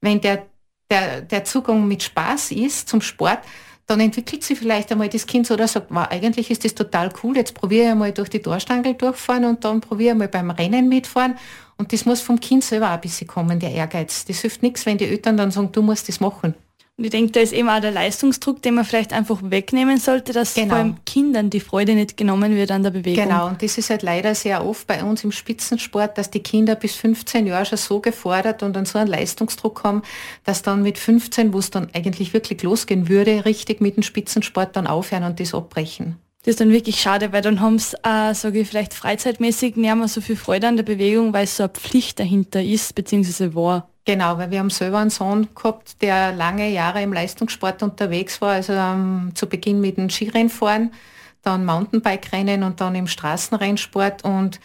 wenn 0.00 0.20
der, 0.20 0.46
der, 0.90 1.22
der 1.22 1.44
Zugang 1.44 1.86
mit 1.86 2.02
Spaß 2.02 2.52
ist 2.52 2.88
zum 2.88 3.00
Sport, 3.00 3.40
dann 3.88 4.00
entwickelt 4.00 4.44
sich 4.44 4.58
vielleicht 4.58 4.92
einmal 4.92 5.08
das 5.08 5.26
Kind 5.26 5.46
so 5.46 5.54
oder 5.54 5.66
sagt, 5.66 5.86
wow, 5.88 6.06
eigentlich 6.10 6.50
ist 6.50 6.62
das 6.64 6.74
total 6.74 7.10
cool, 7.22 7.36
jetzt 7.38 7.54
probiere 7.54 7.88
ich 7.88 7.94
mal 7.94 8.12
durch 8.12 8.28
die 8.28 8.40
Torstangel 8.40 8.94
durchfahren 8.94 9.46
und 9.46 9.64
dann 9.64 9.80
probiere 9.80 10.12
ich 10.12 10.18
mal 10.18 10.28
beim 10.28 10.50
Rennen 10.50 10.88
mitfahren 10.88 11.38
und 11.78 11.92
das 11.92 12.04
muss 12.04 12.20
vom 12.20 12.38
Kind 12.38 12.62
selber 12.62 12.88
auch 12.88 12.92
ein 12.92 13.00
bisschen 13.00 13.26
kommen, 13.26 13.58
der 13.58 13.72
Ehrgeiz. 13.72 14.26
Das 14.26 14.40
hilft 14.40 14.62
nichts, 14.62 14.84
wenn 14.84 14.98
die 14.98 15.06
Eltern 15.06 15.38
dann 15.38 15.50
sagen, 15.50 15.72
du 15.72 15.80
musst 15.80 16.06
das 16.08 16.20
machen. 16.20 16.54
Und 16.98 17.04
ich 17.04 17.10
denke, 17.10 17.30
da 17.30 17.38
ist 17.38 17.52
eben 17.52 17.68
auch 17.68 17.80
der 17.80 17.92
Leistungsdruck, 17.92 18.60
den 18.60 18.74
man 18.74 18.84
vielleicht 18.84 19.12
einfach 19.12 19.38
wegnehmen 19.40 19.98
sollte, 19.98 20.32
dass 20.32 20.54
genau. 20.54 20.70
vor 20.70 20.76
allem 20.78 20.96
Kindern 21.06 21.48
die 21.48 21.60
Freude 21.60 21.94
nicht 21.94 22.16
genommen 22.16 22.56
wird 22.56 22.72
an 22.72 22.82
der 22.82 22.90
Bewegung. 22.90 23.22
Genau, 23.22 23.46
und 23.46 23.62
das 23.62 23.78
ist 23.78 23.90
halt 23.90 24.02
leider 24.02 24.34
sehr 24.34 24.66
oft 24.66 24.84
bei 24.88 25.04
uns 25.04 25.22
im 25.22 25.30
Spitzensport, 25.30 26.18
dass 26.18 26.32
die 26.32 26.40
Kinder 26.40 26.74
bis 26.74 26.96
15 26.96 27.46
Jahre 27.46 27.66
schon 27.66 27.78
so 27.78 28.00
gefordert 28.00 28.64
und 28.64 28.74
dann 28.74 28.84
so 28.84 28.98
einen 28.98 29.08
Leistungsdruck 29.08 29.84
haben, 29.84 30.02
dass 30.42 30.62
dann 30.62 30.82
mit 30.82 30.98
15, 30.98 31.52
wo 31.52 31.60
es 31.60 31.70
dann 31.70 31.88
eigentlich 31.94 32.32
wirklich 32.32 32.64
losgehen 32.64 33.08
würde, 33.08 33.44
richtig 33.44 33.80
mit 33.80 33.94
dem 33.94 34.02
Spitzensport 34.02 34.74
dann 34.74 34.88
aufhören 34.88 35.22
und 35.22 35.38
das 35.38 35.54
abbrechen. 35.54 36.16
Das 36.42 36.54
ist 36.54 36.60
dann 36.60 36.72
wirklich 36.72 37.00
schade, 37.00 37.32
weil 37.32 37.42
dann 37.42 37.60
haben 37.60 37.78
sie, 37.78 37.96
äh, 38.02 38.34
sage 38.34 38.60
ich, 38.60 38.68
vielleicht 38.68 38.94
freizeitmäßig 38.94 39.76
nicht 39.76 39.94
mehr 39.94 40.08
so 40.08 40.20
viel 40.20 40.34
Freude 40.34 40.66
an 40.66 40.76
der 40.76 40.84
Bewegung, 40.84 41.32
weil 41.32 41.46
so 41.46 41.64
eine 41.64 41.72
Pflicht 41.72 42.18
dahinter 42.18 42.60
ist, 42.60 42.96
beziehungsweise 42.96 43.54
war. 43.54 43.88
Genau, 44.08 44.38
weil 44.38 44.50
wir 44.50 44.60
haben 44.60 44.70
selber 44.70 45.00
einen 45.00 45.10
Sohn 45.10 45.48
gehabt, 45.54 46.00
der 46.00 46.32
lange 46.32 46.70
Jahre 46.70 47.02
im 47.02 47.12
Leistungssport 47.12 47.82
unterwegs 47.82 48.40
war, 48.40 48.52
also 48.52 48.72
ähm, 48.72 49.32
zu 49.34 49.46
Beginn 49.46 49.82
mit 49.82 49.98
dem 49.98 50.08
Skirennfahren, 50.08 50.94
dann 51.42 51.66
Mountainbike-Rennen 51.66 52.62
und 52.62 52.80
dann 52.80 52.94
im 52.94 53.06
Straßenrennsport 53.06 54.24
und 54.24 54.60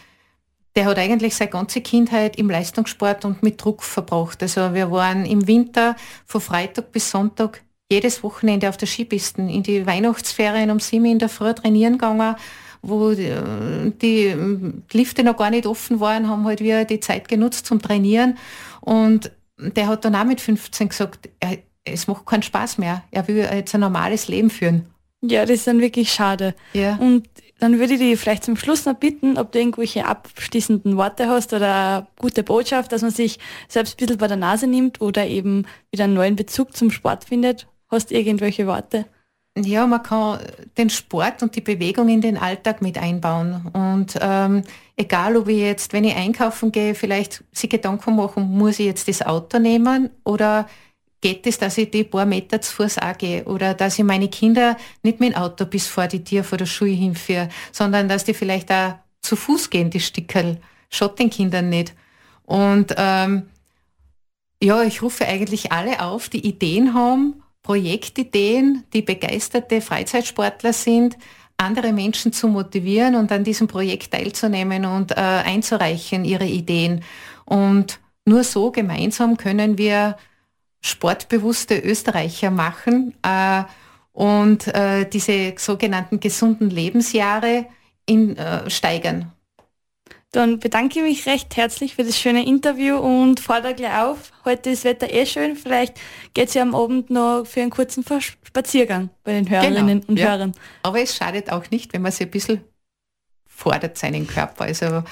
der 0.76 0.86
hat 0.86 0.98
eigentlich 0.98 1.36
seine 1.36 1.50
ganze 1.50 1.82
Kindheit 1.82 2.36
im 2.36 2.48
Leistungssport 2.48 3.26
und 3.26 3.42
mit 3.42 3.62
Druck 3.62 3.82
verbracht. 3.82 4.42
Also 4.42 4.72
wir 4.72 4.90
waren 4.90 5.26
im 5.26 5.46
Winter 5.46 5.94
von 6.24 6.40
Freitag 6.40 6.90
bis 6.90 7.10
Sonntag 7.10 7.60
jedes 7.90 8.22
Wochenende 8.22 8.70
auf 8.70 8.78
der 8.78 8.88
Skipisten, 8.88 9.50
in 9.50 9.62
die 9.62 9.86
Weihnachtsferien 9.86 10.70
um 10.70 10.80
sieben 10.80 11.04
in 11.04 11.18
der 11.18 11.28
Früh 11.28 11.52
trainieren 11.52 11.98
gegangen, 11.98 12.36
wo 12.88 13.14
die 13.14 14.34
Lifte 14.92 15.24
noch 15.24 15.36
gar 15.36 15.50
nicht 15.50 15.66
offen 15.66 16.00
waren, 16.00 16.28
haben 16.28 16.44
halt 16.44 16.60
wir 16.60 16.84
die 16.84 17.00
Zeit 17.00 17.28
genutzt 17.28 17.66
zum 17.66 17.80
Trainieren. 17.80 18.38
Und 18.80 19.30
der 19.58 19.86
hat 19.88 20.04
dann 20.04 20.14
auch 20.14 20.24
mit 20.24 20.40
15 20.40 20.88
gesagt, 20.88 21.28
er, 21.40 21.58
es 21.84 22.06
macht 22.06 22.26
keinen 22.26 22.42
Spaß 22.42 22.78
mehr. 22.78 23.04
Er 23.10 23.26
will 23.28 23.36
jetzt 23.36 23.74
ein 23.74 23.80
normales 23.80 24.28
Leben 24.28 24.50
führen. 24.50 24.86
Ja, 25.22 25.42
das 25.42 25.58
ist 25.58 25.66
dann 25.66 25.80
wirklich 25.80 26.12
schade. 26.12 26.54
Ja. 26.72 26.96
Und 26.96 27.28
dann 27.58 27.78
würde 27.78 27.94
ich 27.94 28.00
dich 28.00 28.18
vielleicht 28.18 28.44
zum 28.44 28.56
Schluss 28.56 28.84
noch 28.84 28.94
bitten, 28.94 29.38
ob 29.38 29.52
du 29.52 29.58
irgendwelche 29.58 30.06
abschließenden 30.06 30.96
Worte 30.96 31.28
hast 31.28 31.52
oder 31.52 31.74
eine 31.74 32.06
gute 32.18 32.42
Botschaft, 32.42 32.92
dass 32.92 33.02
man 33.02 33.10
sich 33.10 33.38
selbst 33.68 33.94
ein 33.94 33.96
bisschen 33.98 34.18
bei 34.18 34.26
der 34.26 34.36
Nase 34.36 34.66
nimmt 34.66 35.00
oder 35.00 35.26
eben 35.26 35.66
wieder 35.90 36.04
einen 36.04 36.14
neuen 36.14 36.36
Bezug 36.36 36.76
zum 36.76 36.90
Sport 36.90 37.24
findet 37.24 37.66
Hast 37.88 38.10
du 38.10 38.16
irgendwelche 38.16 38.66
Worte? 38.66 39.06
Ja, 39.56 39.86
man 39.86 40.02
kann 40.02 40.40
den 40.76 40.90
Sport 40.90 41.42
und 41.44 41.54
die 41.54 41.60
Bewegung 41.60 42.08
in 42.08 42.20
den 42.20 42.36
Alltag 42.36 42.82
mit 42.82 42.98
einbauen. 42.98 43.66
Und 43.72 44.18
ähm, 44.20 44.64
egal, 44.96 45.36
ob 45.36 45.46
ich 45.46 45.58
jetzt, 45.58 45.92
wenn 45.92 46.02
ich 46.02 46.16
einkaufen 46.16 46.72
gehe, 46.72 46.96
vielleicht 46.96 47.44
sich 47.52 47.70
Gedanken 47.70 48.16
machen, 48.16 48.50
muss 48.50 48.80
ich 48.80 48.86
jetzt 48.86 49.06
das 49.06 49.22
Auto 49.22 49.60
nehmen 49.60 50.10
oder 50.24 50.68
geht 51.20 51.46
es, 51.46 51.58
dass 51.58 51.78
ich 51.78 51.90
die 51.90 52.02
paar 52.02 52.26
Meter 52.26 52.60
zu 52.60 52.74
Fuß 52.74 52.98
auch 52.98 53.16
gehe 53.16 53.44
oder 53.44 53.74
dass 53.74 53.96
ich 53.96 54.04
meine 54.04 54.28
Kinder 54.28 54.76
nicht 55.04 55.20
mit 55.20 55.32
dem 55.32 55.40
Auto 55.40 55.66
bis 55.66 55.86
vor 55.86 56.08
die 56.08 56.24
Tür 56.24 56.42
vor 56.42 56.58
der 56.58 56.66
Schule 56.66 56.90
hinführe, 56.90 57.48
sondern 57.70 58.08
dass 58.08 58.24
die 58.24 58.34
vielleicht 58.34 58.72
auch 58.72 58.94
zu 59.22 59.36
Fuß 59.36 59.70
gehen, 59.70 59.88
die 59.88 60.00
Stickerl. 60.00 60.60
Schaut 60.90 61.18
den 61.20 61.30
Kindern 61.30 61.68
nicht. 61.70 61.94
Und 62.44 62.92
ähm, 62.96 63.44
ja, 64.60 64.82
ich 64.82 65.00
rufe 65.00 65.26
eigentlich 65.26 65.70
alle 65.70 66.02
auf, 66.02 66.28
die 66.28 66.44
Ideen 66.44 66.92
haben 66.92 67.43
Projektideen, 67.64 68.84
die 68.92 69.02
begeisterte 69.02 69.80
Freizeitsportler 69.80 70.72
sind, 70.72 71.16
andere 71.56 71.92
Menschen 71.92 72.32
zu 72.32 72.46
motivieren 72.46 73.16
und 73.16 73.32
an 73.32 73.42
diesem 73.42 73.68
Projekt 73.68 74.12
teilzunehmen 74.12 74.84
und 74.84 75.12
äh, 75.12 75.14
einzureichen, 75.14 76.24
ihre 76.24 76.44
Ideen. 76.44 77.02
Und 77.46 78.00
nur 78.26 78.44
so 78.44 78.70
gemeinsam 78.70 79.36
können 79.36 79.78
wir 79.78 80.16
sportbewusste 80.82 81.78
Österreicher 81.78 82.50
machen 82.50 83.14
äh, 83.22 83.62
und 84.12 84.68
äh, 84.68 85.08
diese 85.08 85.54
sogenannten 85.56 86.20
gesunden 86.20 86.68
Lebensjahre 86.68 87.66
in, 88.04 88.36
äh, 88.36 88.68
steigern. 88.68 89.32
Dann 90.34 90.58
bedanke 90.58 90.98
ich 90.98 91.04
mich 91.04 91.26
recht 91.26 91.56
herzlich 91.56 91.94
für 91.94 92.02
das 92.02 92.18
schöne 92.18 92.44
Interview 92.44 92.96
und 92.96 93.38
fordere 93.38 93.72
gleich 93.72 93.96
auf. 94.02 94.32
Heute 94.44 94.70
ist 94.70 94.82
Wetter 94.82 95.08
eh 95.08 95.26
schön. 95.26 95.54
Vielleicht 95.54 95.94
geht 96.34 96.48
es 96.48 96.54
ja 96.54 96.62
am 96.62 96.74
Abend 96.74 97.08
noch 97.08 97.44
für 97.46 97.60
einen 97.60 97.70
kurzen 97.70 98.04
Spaziergang 98.42 99.10
bei 99.22 99.32
den 99.32 99.48
Hörerinnen 99.48 100.00
genau, 100.00 100.08
und 100.08 100.18
ja. 100.18 100.30
Hörern. 100.30 100.52
Aber 100.82 101.00
es 101.00 101.14
schadet 101.14 101.52
auch 101.52 101.70
nicht, 101.70 101.92
wenn 101.92 102.02
man 102.02 102.10
sich 102.10 102.26
ein 102.26 102.32
bisschen 102.32 102.64
fordert 103.46 103.96
seinen 103.96 104.26
Körper. 104.26 104.64
Also 104.64 105.04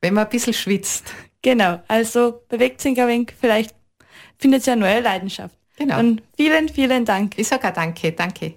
Wenn 0.00 0.14
man 0.14 0.24
ein 0.24 0.30
bisschen 0.30 0.54
schwitzt. 0.54 1.12
Genau, 1.42 1.82
also 1.86 2.42
bewegt 2.48 2.80
sich 2.80 2.98
ein 2.98 3.06
wenig, 3.06 3.34
vielleicht 3.38 3.74
findet 4.38 4.66
ihr 4.66 4.72
eine 4.72 4.80
neue 4.80 5.00
Leidenschaft. 5.00 5.54
Genau. 5.76 5.98
Und 5.98 6.22
vielen, 6.36 6.70
vielen 6.70 7.04
Dank. 7.04 7.34
Ich 7.36 7.48
sage 7.48 7.68
auch 7.68 7.74
danke, 7.74 8.12
danke. 8.12 8.54